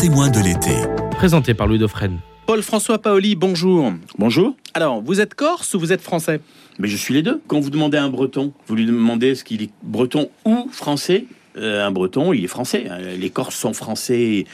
témoin 0.00 0.30
de 0.30 0.40
l'été. 0.40 0.70
Présenté 1.10 1.52
par 1.52 1.66
Louis 1.66 1.78
Dauphren. 1.78 2.20
Paul-François 2.46 3.02
Paoli, 3.02 3.36
bonjour. 3.36 3.92
Bonjour. 4.16 4.56
Alors, 4.72 5.02
vous 5.02 5.20
êtes 5.20 5.34
corse 5.34 5.74
ou 5.74 5.78
vous 5.78 5.92
êtes 5.92 6.00
français? 6.00 6.40
Mais 6.78 6.88
je 6.88 6.96
suis 6.96 7.12
les 7.12 7.20
deux. 7.20 7.42
Quand 7.48 7.60
vous 7.60 7.68
demandez 7.68 7.98
à 7.98 8.04
un 8.04 8.08
breton, 8.08 8.54
vous 8.66 8.76
lui 8.76 8.86
demandez 8.86 9.34
ce 9.34 9.44
qu'il 9.44 9.60
est 9.60 9.70
breton 9.82 10.30
ou 10.46 10.70
français, 10.72 11.26
euh, 11.58 11.86
un 11.86 11.90
breton, 11.90 12.32
il 12.32 12.42
est 12.44 12.48
français. 12.48 12.86
Les 13.18 13.28
Corses 13.28 13.56
sont 13.56 13.74
français 13.74 14.46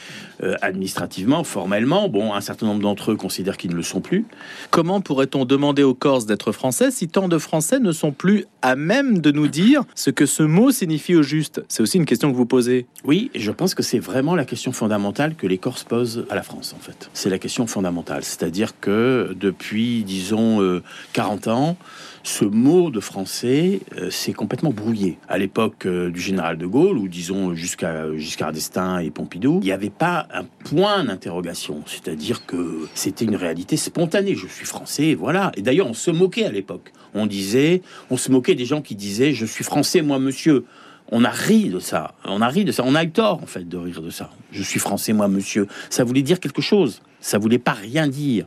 euh, 0.43 0.55
administrativement, 0.61 1.43
formellement. 1.43 2.09
Bon, 2.09 2.35
un 2.35 2.41
certain 2.41 2.67
nombre 2.67 2.81
d'entre 2.81 3.11
eux 3.11 3.15
considèrent 3.15 3.57
qu'ils 3.57 3.71
ne 3.71 3.75
le 3.75 3.81
sont 3.81 4.01
plus. 4.01 4.25
Comment 4.69 5.01
pourrait-on 5.01 5.45
demander 5.45 5.81
aux 5.81 5.95
Corses 5.95 6.27
d'être 6.27 6.51
français 6.51 6.91
si 6.91 7.07
tant 7.07 7.27
de 7.27 7.39
Français 7.39 7.79
ne 7.79 7.91
sont 7.91 8.11
plus 8.11 8.45
à 8.61 8.75
même 8.75 9.19
de 9.19 9.31
nous 9.31 9.47
dire 9.47 9.81
ce 9.95 10.11
que 10.11 10.27
ce 10.27 10.43
mot 10.43 10.69
signifie 10.69 11.15
au 11.15 11.23
juste? 11.23 11.63
C'est 11.67 11.81
aussi 11.81 11.97
une 11.97 12.05
question 12.05 12.31
que 12.31 12.37
vous 12.37 12.45
posez. 12.45 12.85
Oui, 13.03 13.31
et 13.33 13.39
je 13.39 13.51
pense 13.51 13.73
que 13.73 13.81
c'est 13.81 13.97
vraiment 13.97 14.35
la 14.35 14.45
question 14.45 14.71
fondamentale 14.71 15.33
que 15.33 15.47
les 15.47 15.57
Corses 15.57 15.83
posent 15.83 16.27
à 16.29 16.35
la 16.35 16.43
France, 16.43 16.75
en 16.77 16.79
fait. 16.79 17.09
C'est 17.13 17.31
la 17.31 17.39
question 17.39 17.65
fondamentale. 17.65 18.23
C'est-à-dire 18.23 18.79
que 18.79 19.35
depuis, 19.39 20.03
disons, 20.03 20.81
40 21.13 21.47
ans, 21.47 21.77
ce 22.21 22.45
mot 22.45 22.91
de 22.91 22.99
français 22.99 23.79
s'est 24.09 24.33
complètement 24.33 24.71
brouillé. 24.71 25.17
À 25.27 25.37
l'époque 25.37 25.87
du 25.87 26.19
général 26.19 26.57
de 26.57 26.65
Gaulle, 26.65 26.97
ou 26.97 27.07
disons 27.07 27.55
jusqu'à 27.55 28.15
Giscard 28.15 28.51
d'Estaing 28.51 28.99
et 28.99 29.09
Pompidou, 29.09 29.59
il 29.61 29.65
n'y 29.65 29.71
avait 29.71 29.89
pas 29.89 30.26
un 30.31 30.43
point 30.43 31.03
d'interrogation. 31.03 31.83
C'est-à-dire 31.85 32.45
que 32.45 32.87
c'était 32.93 33.25
une 33.25 33.35
réalité 33.35 33.77
spontanée. 33.77 34.35
Je 34.35 34.47
suis 34.47 34.65
français, 34.65 35.15
voilà. 35.15 35.51
Et 35.55 35.61
d'ailleurs, 35.61 35.87
on 35.87 35.93
se 35.93 36.11
moquait 36.11 36.45
à 36.45 36.51
l'époque. 36.51 36.91
On 37.13 37.25
disait, 37.25 37.81
on 38.09 38.17
se 38.17 38.31
moquait 38.31 38.55
des 38.55 38.65
gens 38.65 38.81
qui 38.81 38.95
disaient, 38.95 39.33
je 39.33 39.45
suis 39.45 39.63
français, 39.63 40.01
moi, 40.01 40.19
monsieur. 40.19 40.65
On 41.09 41.23
a 41.23 41.29
ri 41.29 41.69
de 41.69 41.79
ça. 41.79 42.15
On 42.25 42.41
a 42.41 42.49
ri 42.49 42.65
de 42.65 42.71
ça. 42.71 42.83
On 42.85 42.93
a 42.93 43.03
eu 43.03 43.11
tort, 43.11 43.41
en 43.41 43.45
fait, 43.45 43.67
de 43.67 43.77
rire 43.77 44.01
de 44.01 44.09
ça. 44.09 44.29
Je 44.51 44.61
suis 44.61 44.79
français, 44.79 45.13
moi, 45.13 45.27
monsieur. 45.27 45.67
Ça 45.89 46.03
voulait 46.03 46.21
dire 46.21 46.39
quelque 46.39 46.61
chose. 46.61 47.01
Ça 47.27 47.37
voulait 47.39 47.59
pas 47.59 47.73
rien 47.73 48.07
dire. 48.07 48.45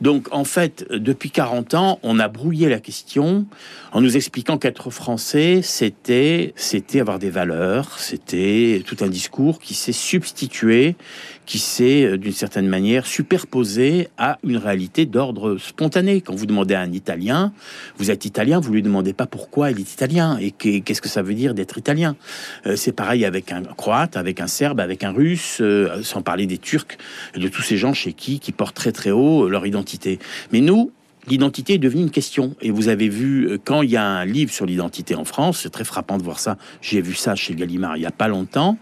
Donc, 0.00 0.28
en 0.32 0.44
fait, 0.44 0.86
depuis 0.90 1.30
40 1.30 1.74
ans, 1.74 1.98
on 2.02 2.18
a 2.18 2.28
brouillé 2.28 2.70
la 2.70 2.80
question 2.80 3.44
en 3.92 4.00
nous 4.00 4.16
expliquant 4.16 4.56
qu'être 4.56 4.88
français, 4.88 5.60
c'était, 5.62 6.54
c'était 6.56 7.00
avoir 7.00 7.18
des 7.18 7.28
valeurs, 7.28 7.98
c'était 7.98 8.82
tout 8.86 8.96
un 9.02 9.08
discours 9.08 9.58
qui 9.58 9.74
s'est 9.74 9.92
substitué, 9.92 10.96
qui 11.46 11.58
s'est, 11.58 12.04
euh, 12.04 12.18
d'une 12.18 12.32
certaine 12.32 12.68
manière, 12.68 13.06
superposé 13.06 14.08
à 14.18 14.38
une 14.44 14.56
réalité 14.56 15.06
d'ordre 15.06 15.56
spontané. 15.58 16.20
Quand 16.20 16.34
vous 16.34 16.46
demandez 16.46 16.74
à 16.74 16.80
un 16.80 16.92
Italien, 16.92 17.52
vous 17.98 18.10
êtes 18.10 18.24
Italien, 18.24 18.60
vous 18.60 18.72
lui 18.72 18.82
demandez 18.82 19.12
pas 19.12 19.26
pourquoi 19.26 19.70
il 19.70 19.80
est 19.80 19.92
Italien 19.92 20.38
et 20.38 20.50
qu'est-ce 20.50 21.02
que 21.02 21.08
ça 21.08 21.22
veut 21.22 21.34
dire 21.34 21.54
d'être 21.54 21.78
Italien. 21.78 22.16
Euh, 22.66 22.76
c'est 22.76 22.92
pareil 22.92 23.24
avec 23.24 23.52
un 23.52 23.62
Croate, 23.62 24.16
avec 24.16 24.40
un 24.40 24.46
Serbe, 24.46 24.80
avec 24.80 25.04
un 25.04 25.12
Russe, 25.12 25.58
euh, 25.60 26.02
sans 26.02 26.22
parler 26.22 26.46
des 26.46 26.58
Turcs, 26.58 26.98
de 27.34 27.48
tous 27.48 27.62
ces 27.62 27.76
gens 27.76 27.94
chez 27.94 28.12
qui, 28.12 28.40
qui 28.40 28.52
portent 28.52 28.76
très 28.76 28.92
très 28.92 29.10
haut 29.10 29.48
leur 29.48 29.66
identité. 29.66 30.18
Mais 30.52 30.60
nous, 30.60 30.92
l'identité 31.26 31.74
est 31.74 31.78
devenue 31.78 32.02
une 32.02 32.10
question. 32.10 32.54
Et 32.60 32.70
vous 32.70 32.88
avez 32.88 33.08
vu, 33.08 33.48
euh, 33.48 33.58
quand 33.62 33.82
il 33.82 33.90
y 33.90 33.96
a 33.96 34.04
un 34.04 34.24
livre 34.24 34.52
sur 34.52 34.66
l'identité 34.66 35.14
en 35.14 35.24
France, 35.24 35.60
c'est 35.62 35.70
très 35.70 35.84
frappant 35.84 36.18
de 36.18 36.22
voir 36.22 36.38
ça. 36.38 36.56
J'ai 36.80 37.00
vu 37.00 37.14
ça 37.14 37.34
chez 37.34 37.54
Gallimard 37.54 37.96
il 37.96 38.00
n'y 38.00 38.06
a 38.06 38.12
pas 38.12 38.28
longtemps. 38.28 38.78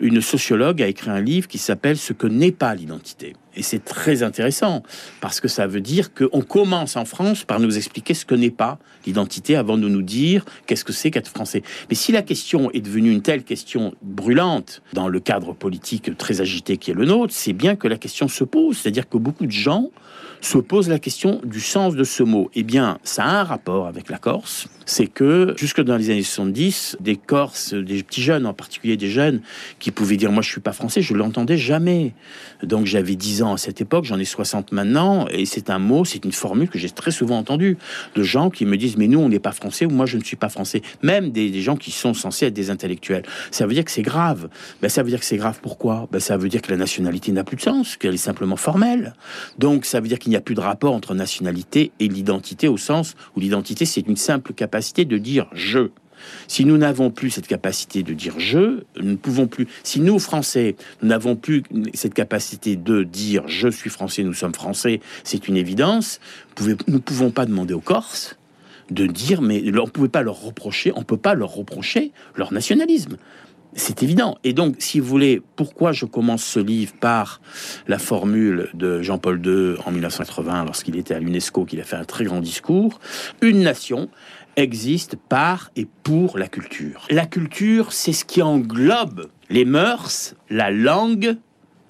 Une 0.00 0.20
sociologue 0.20 0.82
a 0.82 0.86
écrit 0.86 1.10
un 1.10 1.20
livre 1.20 1.48
qui 1.48 1.58
s'appelle 1.58 1.96
Ce 1.96 2.12
que 2.12 2.26
n'est 2.26 2.52
pas 2.52 2.74
l'identité. 2.74 3.34
Et 3.54 3.62
c'est 3.62 3.84
très 3.84 4.22
intéressant 4.22 4.82
parce 5.20 5.40
que 5.40 5.48
ça 5.48 5.66
veut 5.66 5.82
dire 5.82 6.14
qu'on 6.14 6.40
commence 6.40 6.96
en 6.96 7.04
France 7.04 7.44
par 7.44 7.60
nous 7.60 7.76
expliquer 7.76 8.14
ce 8.14 8.24
que 8.24 8.34
n'est 8.34 8.50
pas 8.50 8.78
l'identité 9.04 9.56
avant 9.56 9.76
de 9.76 9.88
nous 9.88 10.00
dire 10.00 10.44
qu'est-ce 10.66 10.86
que 10.86 10.92
c'est 10.92 11.10
qu'être 11.10 11.28
français. 11.28 11.62
Mais 11.90 11.94
si 11.94 12.12
la 12.12 12.22
question 12.22 12.70
est 12.70 12.80
devenue 12.80 13.10
une 13.10 13.20
telle 13.20 13.44
question 13.44 13.94
brûlante 14.00 14.82
dans 14.94 15.08
le 15.08 15.20
cadre 15.20 15.52
politique 15.52 16.16
très 16.16 16.40
agité 16.40 16.78
qui 16.78 16.92
est 16.92 16.94
le 16.94 17.04
nôtre, 17.04 17.34
c'est 17.36 17.52
bien 17.52 17.76
que 17.76 17.88
la 17.88 17.98
question 17.98 18.26
se 18.26 18.44
pose. 18.44 18.78
C'est-à-dire 18.78 19.06
que 19.06 19.18
beaucoup 19.18 19.44
de 19.44 19.52
gens 19.52 19.90
se 20.42 20.58
posent 20.58 20.88
la 20.88 20.98
question 20.98 21.40
du 21.44 21.60
sens 21.60 21.94
de 21.94 22.04
ce 22.04 22.22
mot. 22.22 22.50
Eh 22.54 22.64
bien, 22.64 22.98
ça 23.04 23.24
a 23.24 23.40
un 23.40 23.44
rapport 23.44 23.86
avec 23.86 24.10
la 24.10 24.18
Corse. 24.18 24.66
C'est 24.84 25.06
que 25.06 25.54
jusque 25.56 25.80
dans 25.80 25.96
les 25.96 26.10
années 26.10 26.24
70, 26.24 26.96
des 26.98 27.16
Corses, 27.16 27.72
des 27.72 28.02
petits 28.02 28.22
jeunes, 28.22 28.44
en 28.46 28.52
particulier 28.52 28.96
des 28.96 29.08
jeunes, 29.08 29.40
qui 29.78 29.92
pouvaient 29.92 30.16
dire 30.16 30.32
moi 30.32 30.42
je 30.42 30.50
suis 30.50 30.60
pas 30.60 30.72
français, 30.72 31.00
je 31.00 31.14
l'entendais 31.14 31.56
jamais. 31.56 32.12
Donc 32.64 32.86
j'avais 32.86 33.14
10 33.14 33.42
ans 33.44 33.54
à 33.54 33.56
cette 33.56 33.80
époque, 33.80 34.04
j'en 34.04 34.18
ai 34.18 34.24
60 34.24 34.72
maintenant, 34.72 35.28
et 35.30 35.46
c'est 35.46 35.70
un 35.70 35.78
mot, 35.78 36.04
c'est 36.04 36.24
une 36.24 36.32
formule 36.32 36.68
que 36.68 36.78
j'ai 36.78 36.90
très 36.90 37.12
souvent 37.12 37.38
entendue 37.38 37.78
de 38.16 38.22
gens 38.24 38.50
qui 38.50 38.66
me 38.66 38.76
disent 38.76 38.96
mais 38.96 39.06
nous 39.06 39.20
on 39.20 39.28
n'est 39.28 39.38
pas 39.38 39.52
français 39.52 39.86
ou 39.86 39.90
moi 39.90 40.06
je 40.06 40.18
ne 40.18 40.24
suis 40.24 40.36
pas 40.36 40.48
français. 40.48 40.82
Même 41.02 41.30
des, 41.30 41.62
gens 41.62 41.76
qui 41.76 41.92
sont 41.92 42.14
censés 42.14 42.46
être 42.46 42.54
des 42.54 42.70
intellectuels. 42.70 43.22
Ça 43.52 43.66
veut 43.66 43.74
dire 43.74 43.84
que 43.84 43.90
c'est 43.92 44.02
grave. 44.02 44.48
Ben, 44.80 44.88
ça 44.88 45.04
veut 45.04 45.10
dire 45.10 45.20
que 45.20 45.24
c'est 45.24 45.36
grave 45.36 45.60
pourquoi? 45.62 46.08
Ben, 46.10 46.18
Ça 46.18 46.36
veut 46.36 46.48
dire 46.48 46.60
que 46.60 46.72
la 46.72 46.76
nationalité 46.76 47.30
n'a 47.30 47.44
plus 47.44 47.56
de 47.56 47.60
sens, 47.60 47.96
qu'elle 47.96 48.14
est 48.14 48.16
simplement 48.16 48.56
formelle. 48.56 49.14
Donc 49.58 49.84
ça 49.84 50.00
veut 50.00 50.08
dire 50.08 50.18
qu'il 50.18 50.31
n'y 50.32 50.36
a 50.36 50.40
plus 50.40 50.54
de 50.54 50.60
rapport 50.60 50.94
entre 50.94 51.14
nationalité 51.14 51.92
et 52.00 52.08
l'identité 52.08 52.68
au 52.68 52.76
sens 52.76 53.14
où 53.36 53.40
l'identité 53.40 53.84
c'est 53.84 54.06
une 54.06 54.16
simple 54.16 54.52
capacité 54.52 55.04
de 55.04 55.18
dire 55.18 55.48
je. 55.52 55.90
Si 56.48 56.64
nous 56.64 56.78
n'avons 56.78 57.10
plus 57.10 57.30
cette 57.30 57.46
capacité 57.46 58.02
de 58.02 58.14
dire 58.14 58.38
je, 58.38 58.82
nous 59.00 59.12
ne 59.12 59.16
pouvons 59.16 59.46
plus. 59.46 59.66
Si 59.82 60.00
nous, 60.00 60.18
Français, 60.18 60.76
nous 61.02 61.08
n'avons 61.08 61.36
plus 61.36 61.62
cette 61.94 62.14
capacité 62.14 62.76
de 62.76 63.02
dire 63.02 63.42
je 63.46 63.68
suis 63.68 63.90
français, 63.90 64.22
nous 64.22 64.34
sommes 64.34 64.54
français, 64.54 65.00
c'est 65.24 65.48
une 65.48 65.56
évidence. 65.56 66.20
Nous 66.60 66.76
ne 66.86 66.98
pouvons 66.98 67.30
pas 67.30 67.46
demander 67.46 67.74
aux 67.74 67.80
Corses 67.80 68.36
de 68.90 69.06
dire, 69.06 69.42
mais 69.42 69.62
on 69.66 69.84
ne 69.84 69.90
pouvait 69.90 70.08
pas 70.08 70.22
leur 70.22 70.40
reprocher, 70.40 70.92
on 70.94 71.02
peut 71.02 71.16
pas 71.16 71.34
leur 71.34 71.54
reprocher 71.54 72.12
leur 72.36 72.52
nationalisme. 72.52 73.16
C'est 73.74 74.02
évident. 74.02 74.36
Et 74.44 74.52
donc, 74.52 74.76
si 74.78 75.00
vous 75.00 75.06
voulez, 75.06 75.42
pourquoi 75.56 75.92
je 75.92 76.04
commence 76.04 76.44
ce 76.44 76.60
livre 76.60 76.92
par 77.00 77.40
la 77.88 77.98
formule 77.98 78.68
de 78.74 79.00
Jean-Paul 79.00 79.40
II 79.44 79.76
en 79.86 79.90
1980, 79.92 80.64
lorsqu'il 80.66 80.96
était 80.96 81.14
à 81.14 81.18
l'UNESCO, 81.18 81.64
qu'il 81.64 81.80
a 81.80 81.84
fait 81.84 81.96
un 81.96 82.04
très 82.04 82.24
grand 82.24 82.40
discours? 82.40 83.00
Une 83.40 83.60
nation 83.60 84.10
existe 84.56 85.16
par 85.16 85.70
et 85.76 85.86
pour 86.02 86.36
la 86.36 86.48
culture. 86.48 87.06
La 87.10 87.24
culture, 87.24 87.92
c'est 87.92 88.12
ce 88.12 88.26
qui 88.26 88.42
englobe 88.42 89.28
les 89.48 89.64
mœurs, 89.64 90.34
la 90.50 90.70
langue, 90.70 91.36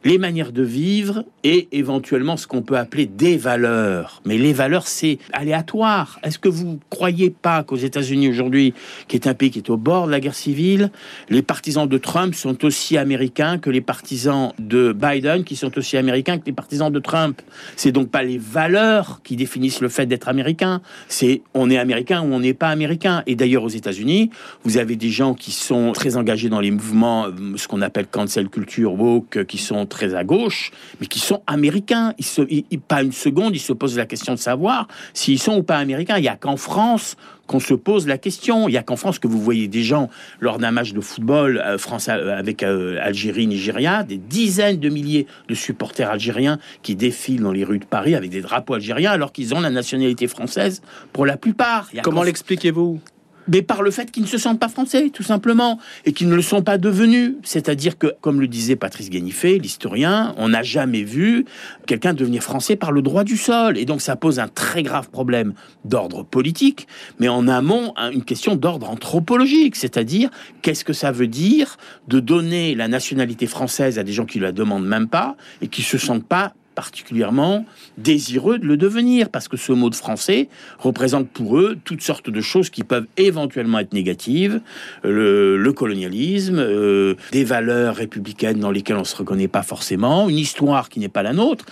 les 0.04 0.18
manières 0.18 0.52
de 0.52 0.62
vivre 0.62 1.24
et 1.44 1.68
éventuellement 1.72 2.36
ce 2.36 2.46
qu'on 2.46 2.62
peut 2.62 2.76
appeler 2.76 3.06
des 3.06 3.36
valeurs. 3.36 4.22
Mais 4.24 4.38
les 4.38 4.52
valeurs, 4.52 4.86
c'est 4.86 5.18
aléatoire. 5.32 6.18
Est-ce 6.22 6.38
que 6.38 6.48
vous 6.48 6.80
croyez 6.90 7.30
pas 7.30 7.62
qu'aux 7.62 7.76
États-Unis 7.76 8.28
aujourd'hui, 8.28 8.74
qui 9.08 9.16
est 9.16 9.26
un 9.26 9.34
pays 9.34 9.50
qui 9.50 9.58
est 9.58 9.70
au 9.70 9.76
bord 9.76 10.06
de 10.06 10.12
la 10.12 10.20
guerre 10.20 10.34
civile, 10.34 10.90
les 11.28 11.42
partisans 11.42 11.88
de 11.88 11.98
Trump 11.98 12.34
sont 12.34 12.64
aussi 12.64 12.96
américains 12.96 13.58
que 13.58 13.70
les 13.70 13.80
partisans 13.80 14.52
de 14.58 14.92
Biden, 14.92 15.44
qui 15.44 15.56
sont 15.56 15.76
aussi 15.78 15.96
américains 15.96 16.38
que 16.38 16.46
les 16.46 16.52
partisans 16.52 16.92
de 16.92 16.98
Trump? 16.98 17.40
C'est 17.76 17.92
donc 17.92 18.10
pas 18.10 18.22
les 18.22 18.38
valeurs 18.38 19.20
qui 19.22 19.36
définissent 19.36 19.80
le 19.80 19.88
fait 19.88 20.06
d'être 20.06 20.28
américain. 20.28 20.80
C'est 21.08 21.42
on 21.54 21.70
est 21.70 21.78
américain 21.78 22.22
ou 22.22 22.32
on 22.32 22.40
n'est 22.40 22.54
pas 22.54 22.69
américain. 22.69 23.22
Et 23.26 23.34
d'ailleurs, 23.34 23.64
aux 23.64 23.69
États-Unis, 23.69 24.30
vous 24.64 24.78
avez 24.78 24.96
des 24.96 25.10
gens 25.10 25.34
qui 25.34 25.50
sont 25.52 25.92
très 25.92 26.16
engagés 26.16 26.48
dans 26.48 26.60
les 26.60 26.70
mouvements, 26.70 27.26
euh, 27.26 27.56
ce 27.56 27.69
qu'on 27.69 27.82
appelle 27.82 28.06
cancel 28.06 28.48
culture, 28.48 28.94
woke, 28.94 29.44
qui 29.44 29.58
sont 29.58 29.86
très 29.92 30.14
à 30.14 30.25
gauche, 30.25 30.72
mais 31.00 31.06
qui 31.06 31.20
sont 31.20 31.42
américains. 31.47 32.14
Ils 32.19 32.25
se, 32.25 32.42
pas 32.88 33.03
une 33.03 33.12
seconde, 33.12 33.54
ils 33.54 33.60
se 33.60 33.72
posent 33.72 33.97
la 33.97 34.06
question 34.06 34.32
de 34.32 34.38
savoir 34.38 34.88
s'ils 35.12 35.38
sont 35.38 35.58
ou 35.58 35.62
pas 35.62 35.76
américains. 35.76 36.16
Il 36.16 36.22
n'y 36.22 36.28
a 36.28 36.36
qu'en 36.36 36.56
France 36.56 37.16
qu'on 37.47 37.60
se 37.60 37.75
pose 37.75 38.06
la 38.06 38.19
question. 38.19 38.69
Il 38.69 38.72
n'y 38.72 38.78
a 38.78 38.82
qu'en 38.82 38.97
France 38.97 39.19
que 39.19 39.28
vous 39.28 39.41
voyez 39.41 39.69
des 39.69 39.82
gens 39.82 40.08
lors 40.41 40.58
d'un 40.58 40.70
match 40.70 40.92
de 40.92 41.00
football 41.00 41.58
euh, 41.58 41.76
France 41.76 42.08
euh, 42.08 42.36
avec 42.36 42.62
euh, 42.62 42.98
Algérie, 43.02 43.47
Nigeria, 43.47 44.02
des 44.02 44.16
dizaines 44.16 44.81
de 44.81 44.88
milliers 44.88 45.26
de 45.48 45.54
supporters 45.54 46.10
algériens 46.10 46.58
qui 46.82 46.97
défilent 46.97 47.42
dans 47.42 47.52
les 47.52 47.64
rues 47.64 47.78
de 47.78 47.84
Paris 47.84 48.14
avec 48.14 48.31
des 48.31 48.41
drapeaux 48.41 48.75
algériens 48.75 49.10
alors 49.10 49.32
qu'ils 49.32 49.54
ont 49.54 49.60
la 49.60 49.70
nationalité 49.70 50.26
française 50.26 50.81
pour 51.12 51.26
la 51.26 51.36
plupart. 51.36 51.91
Comment 52.02 52.22
l'expliquez-vous? 52.22 53.00
Mais 53.48 53.62
par 53.62 53.82
le 53.82 53.91
fait 53.91 54.10
qu'ils 54.10 54.22
ne 54.22 54.28
se 54.28 54.38
sentent 54.38 54.60
pas 54.60 54.69
français, 54.69 55.11
tout 55.11 55.22
simplement, 55.22 55.78
et 56.05 56.12
qu'ils 56.12 56.28
ne 56.28 56.34
le 56.34 56.43
sont 56.43 56.62
pas 56.62 56.78
devenus. 56.78 57.34
C'est-à-dire 57.43 57.99
que, 57.99 58.14
comme 58.20 58.40
le 58.40 58.49
disait 58.49 58.76
Patrice 58.76 59.11
Guénifé, 59.11 59.58
l'historien, 59.58 60.34
on 60.38 60.50
n'a 60.50 60.62
jamais 60.62 61.02
vu 61.02 61.44
quelqu'un 61.87 62.14
devenir 62.14 62.43
français 62.43 62.76
par 62.76 62.93
le 62.93 63.02
droit 63.02 63.25
du 63.25 63.37
sol. 63.37 63.78
Et 63.78 63.84
donc 63.84 64.00
ça 64.00 64.17
pose 64.17 64.38
un 64.38 64.49
très 64.49 64.82
grave 64.82 65.11
problème 65.11 65.55
d'ordre 65.84 66.25
politique, 66.25 66.87
mais 67.19 67.28
en 67.28 67.49
amont, 67.49 67.94
une 68.12 68.25
question 68.25 68.56
d'ordre 68.56 68.90
anthropologique, 68.90 69.76
c'est-à-dire 69.76 70.31
qu'est-ce 70.62 70.84
que 70.84 70.93
ça 70.93 71.12
veut 71.12 71.26
dire 71.26 71.76
de 72.08 72.20
donner 72.20 72.75
la 72.75 72.88
nationalité 72.88 73.46
française 73.46 73.99
à 73.99 74.02
des 74.02 74.12
gens 74.12 74.26
qui 74.26 74.38
ne 74.38 74.44
la 74.44 74.52
demandent 74.52 74.87
même 74.87 75.08
pas 75.08 75.37
et 75.61 75.69
qui 75.69 75.82
se 75.82 75.99
sentent 75.99 76.26
pas 76.26 76.55
particulièrement 76.74 77.64
désireux 77.98 78.58
de 78.58 78.66
le 78.66 78.76
devenir, 78.76 79.28
parce 79.28 79.48
que 79.48 79.56
ce 79.56 79.72
mot 79.72 79.90
de 79.90 79.94
français 79.94 80.48
représente 80.78 81.28
pour 81.28 81.58
eux 81.58 81.78
toutes 81.84 82.02
sortes 82.02 82.30
de 82.30 82.40
choses 82.40 82.70
qui 82.70 82.84
peuvent 82.84 83.06
éventuellement 83.16 83.78
être 83.78 83.92
négatives, 83.92 84.60
le, 85.02 85.72
colonialisme, 85.72 86.58
euh, 86.58 87.14
des 87.32 87.44
valeurs 87.44 87.96
républicaines 87.96 88.60
dans 88.60 88.70
lesquelles 88.70 88.96
on 88.96 89.00
ne 89.00 89.04
se 89.04 89.16
reconnaît 89.16 89.48
pas 89.48 89.62
forcément, 89.62 90.28
une 90.28 90.38
histoire 90.38 90.88
qui 90.88 91.00
n'est 91.00 91.08
pas 91.08 91.22
la 91.22 91.32
nôtre. 91.32 91.64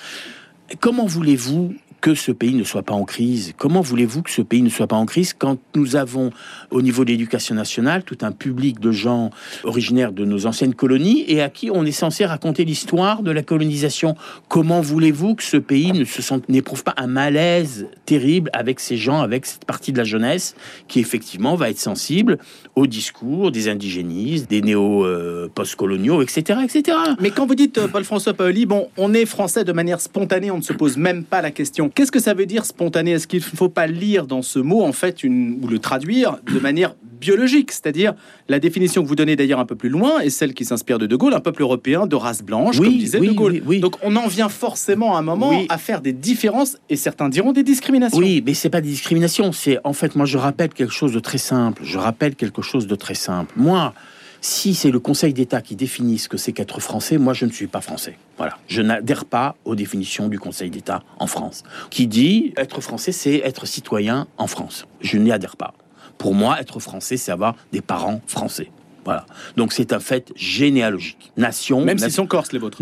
Comment 0.81 1.07
voulez-vous 1.07 1.75
que 2.01 2.15
ce 2.15 2.33
pays 2.33 2.55
ne 2.55 2.65
soit 2.65 2.83
pas 2.83 2.95
en 2.95 3.05
crise. 3.05 3.53
Comment 3.57 3.81
voulez-vous 3.81 4.23
que 4.23 4.31
ce 4.31 4.43
pays 4.43 4.63
ne 4.63 4.69
soit 4.69 4.87
pas 4.87 4.97
en 4.97 5.07
crise 5.07 5.35
quand 5.35 5.59
nous 5.75 5.97
avons, 5.97 6.31
au 6.71 6.83
niveau 6.83 7.05
de 7.05 7.11
l'éducation 7.11 7.55
nationale, 7.55 8.03
tout 8.05 8.19
un 8.23 8.33
public 8.33 8.81
de 8.81 8.91
gens 8.91 9.31
originaires 9.65 10.13
de 10.13 10.25
nos 10.25 10.47
anciennes 10.47 10.75
colonies 10.75 11.25
et 11.29 11.43
à 11.43 11.49
qui 11.49 11.71
on 11.71 11.85
est 11.85 11.93
censé 11.93 12.25
raconter 12.25 12.65
l'histoire 12.65 13.23
de 13.23 13.31
la 13.31 13.43
colonisation? 13.43 14.17
Comment 14.49 14.81
voulez-vous 14.81 15.35
que 15.35 15.43
ce 15.43 15.57
pays 15.57 15.93
ne 15.93 16.05
se 16.05 16.23
sente, 16.23 16.49
n'éprouve 16.49 16.85
pas 16.85 16.95
un 16.97 17.07
malaise 17.07 17.87
terrible 18.07 18.51
avec 18.53 18.81
ces 18.81 18.97
gens, 18.97 19.21
avec 19.21 19.47
cette 19.47 19.65
partie 19.65 19.93
de 19.93 19.99
la 19.99 20.05
jeunesse 20.05 20.55
qui 20.89 21.01
effectivement 21.01 21.55
va 21.55 21.71
être 21.71 21.79
sensible 21.79 22.39
au 22.77 22.87
discours 22.87 23.53
des 23.53 23.69
indigénistes, 23.69 24.49
des 24.49 24.63
néo-postcoloniaux, 24.63 26.23
etc., 26.23 26.61
etc. 26.65 26.97
Mais 27.21 27.31
quand 27.31 27.47
vous 27.47 27.55
dites, 27.55 27.79
euh, 27.79 27.89
Paul-François 27.89 28.35
Paoli, 28.35 28.65
bon, 28.65 28.89
on 28.97 29.13
est 29.13 29.27
français 29.27 29.65
de 29.65 29.73
manière 29.73 30.01
spontanée, 30.01 30.51
on 30.51 30.59
ne 30.59 30.63
se 30.63 30.73
pose 30.73 30.97
même 30.97 31.25
pas 31.25 31.43
la 31.43 31.51
question. 31.51 31.90
Qu'est-ce 31.95 32.13
que 32.13 32.21
ça 32.21 32.35
veut 32.35 32.47
dire 32.47 32.65
spontané? 32.65 33.13
Est-ce 33.13 33.27
qu'il 33.27 33.41
ne 33.41 33.45
faut 33.45 33.69
pas 33.69 33.87
lire 33.87 34.27
dans 34.27 34.43
ce 34.43 34.59
mot, 34.59 34.83
en 34.83 34.93
fait, 34.93 35.25
une, 35.25 35.59
ou 35.63 35.69
le 35.69 35.79
traduire 35.79 36.39
de 36.53 36.59
manière 36.59 36.95
biologique, 37.21 37.71
c'est-à-dire 37.71 38.15
la 38.49 38.59
définition 38.59 39.03
que 39.03 39.09
vous 39.09 39.15
donnez 39.15 39.37
d'ailleurs 39.37 39.61
un 39.61 39.67
peu 39.67 39.77
plus 39.77 39.91
loin 39.91 40.21
est 40.21 40.31
celle 40.31 40.55
qui 40.55 40.65
s'inspire 40.65 40.99
de 40.99 41.07
De 41.07 41.17
Gaulle, 41.17 41.35
un 41.35 41.41
peuple 41.41 41.63
européen 41.63 42.07
de 42.07 42.17
race 42.17 42.43
blanche, 42.43 42.79
comme 42.79 42.97
disait 42.97 43.21
De 43.21 43.31
Gaulle. 43.33 43.61
Donc 43.81 43.97
on 44.03 44.17
en 44.17 44.27
vient 44.27 44.49
forcément 44.49 45.15
à 45.15 45.19
un 45.19 45.23
moment 45.23 45.53
à 45.69 45.79
faire 45.79 46.01
des 46.01 46.15
différences 46.15 46.79
et 46.89 46.97
certains 46.97 47.29
diront 47.29 47.53
des 47.53 47.63
discriminations. 47.63 48.19
Oui, 48.19 48.43
mais 48.45 48.55
c'est 48.55 48.71
pas 48.71 48.81
des 48.81 48.89
discriminations, 48.89 49.53
c'est 49.53 49.79
en 49.85 49.93
fait 49.93 50.17
moi 50.17 50.25
je 50.25 50.39
rappelle 50.39 50.71
quelque 50.71 50.93
chose 50.93 51.13
de 51.13 51.21
très 51.21 51.39
simple. 51.39 51.83
Je 51.85 51.99
rappelle 51.99 52.35
quelque 52.35 52.63
chose 52.63 52.87
de 52.87 52.95
très 52.95 53.15
simple. 53.15 53.53
Moi, 53.57 53.93
si 54.41 54.75
c'est 54.75 54.91
le 54.91 55.01
Conseil 55.01 55.33
d'État 55.33 55.61
qui 55.61 55.77
définit 55.77 56.19
ce 56.19 56.29
que 56.29 56.37
c'est 56.37 56.53
qu'être 56.53 56.81
français, 56.81 57.19
moi 57.19 57.35
je 57.35 57.45
ne 57.45 57.51
suis 57.51 57.67
pas 57.67 57.81
français. 57.81 58.19
Voilà, 58.37 58.59
je 58.67 58.83
n'adhère 58.83 59.25
pas 59.25 59.57
aux 59.65 59.75
définitions 59.75 60.29
du 60.29 60.39
Conseil 60.39 60.71
d'État 60.71 61.03
en 61.19 61.27
France, 61.27 61.63
qui 61.91 62.07
dit 62.07 62.53
être 62.57 62.81
français, 62.81 63.13
c'est 63.13 63.37
être 63.37 63.67
citoyen 63.67 64.27
en 64.39 64.47
France. 64.47 64.87
Je 65.01 65.19
n'y 65.19 65.33
adhère 65.33 65.57
pas. 65.57 65.75
Pour 66.19 66.35
moi, 66.35 66.61
être 66.61 66.81
français, 66.81 67.17
c'est 67.17 67.33
avoir 67.33 67.57
des 67.73 67.81
parents 67.81 68.21
français. 68.27 68.71
Voilà. 69.05 69.25
Donc 69.57 69.73
c'est 69.73 69.93
un 69.93 70.01
fait 70.01 70.33
généalogique. 70.37 71.33
Nation. 71.37 71.83
Même 71.83 71.99
s'ils 71.99 72.13
sont 72.13 72.27
corses, 72.27 72.53
les 72.53 72.59
vôtres. 72.59 72.79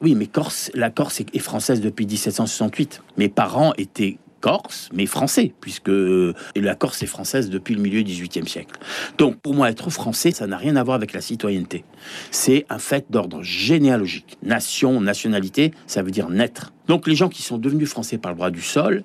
Oui, 0.00 0.16
mais 0.16 0.26
Corse, 0.26 0.72
la 0.74 0.90
Corse 0.90 1.20
est 1.20 1.38
française 1.38 1.80
depuis 1.80 2.06
1768. 2.06 3.02
Mes 3.18 3.28
parents 3.28 3.72
étaient 3.78 4.18
Corse, 4.42 4.90
mais 4.92 5.06
français, 5.06 5.54
puisque 5.60 5.90
la 5.90 6.74
Corse 6.74 7.02
est 7.02 7.06
française 7.06 7.48
depuis 7.48 7.74
le 7.74 7.80
milieu 7.80 8.02
du 8.02 8.12
XVIIIe 8.12 8.46
siècle. 8.46 8.78
Donc, 9.16 9.36
pour 9.40 9.54
moi, 9.54 9.70
être 9.70 9.88
français, 9.88 10.32
ça 10.32 10.46
n'a 10.46 10.58
rien 10.58 10.76
à 10.76 10.82
voir 10.82 10.96
avec 10.96 11.12
la 11.12 11.20
citoyenneté. 11.20 11.84
C'est 12.32 12.66
un 12.68 12.78
fait 12.78 13.06
d'ordre 13.08 13.42
généalogique. 13.42 14.36
Nation, 14.42 15.00
nationalité, 15.00 15.70
ça 15.86 16.02
veut 16.02 16.10
dire 16.10 16.28
naître. 16.28 16.72
Donc, 16.88 17.06
les 17.06 17.14
gens 17.14 17.28
qui 17.28 17.42
sont 17.42 17.58
devenus 17.58 17.88
français 17.88 18.18
par 18.18 18.32
le 18.32 18.36
droit 18.36 18.50
du 18.50 18.62
sol, 18.62 19.04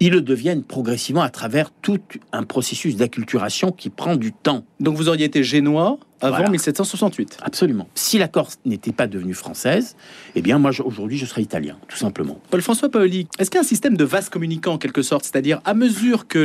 ils 0.00 0.12
le 0.12 0.20
deviennent 0.20 0.62
progressivement 0.62 1.22
à 1.22 1.30
travers 1.30 1.70
tout 1.70 1.98
un 2.32 2.44
processus 2.44 2.96
d'acculturation 2.96 3.72
qui 3.72 3.90
prend 3.90 4.16
du 4.16 4.32
temps. 4.32 4.64
Donc, 4.80 4.96
vous 4.96 5.08
auriez 5.08 5.24
été 5.24 5.42
génois 5.42 5.98
avant 6.20 6.48
1768. 6.48 7.38
Absolument. 7.42 7.88
Si 7.94 8.18
la 8.18 8.28
Corse 8.28 8.58
n'était 8.64 8.92
pas 8.92 9.06
devenue 9.06 9.34
française, 9.34 9.96
eh 10.34 10.42
bien, 10.42 10.58
moi, 10.58 10.70
aujourd'hui, 10.84 11.18
je 11.18 11.26
serais 11.26 11.42
italien, 11.42 11.76
tout 11.88 11.98
simplement. 11.98 12.40
Paul-François 12.50 12.88
Paoli, 12.88 13.26
est-ce 13.38 13.50
qu'il 13.50 13.58
y 13.58 13.62
a 13.62 13.64
un 13.64 13.68
système 13.68 13.96
de 13.96 14.04
vase 14.04 14.28
communicant, 14.28 14.74
en 14.74 14.78
quelque 14.78 15.02
sorte? 15.02 15.24
C'est-à-dire, 15.24 15.60
à 15.64 15.74
mesure 15.74 16.26
que 16.26 16.38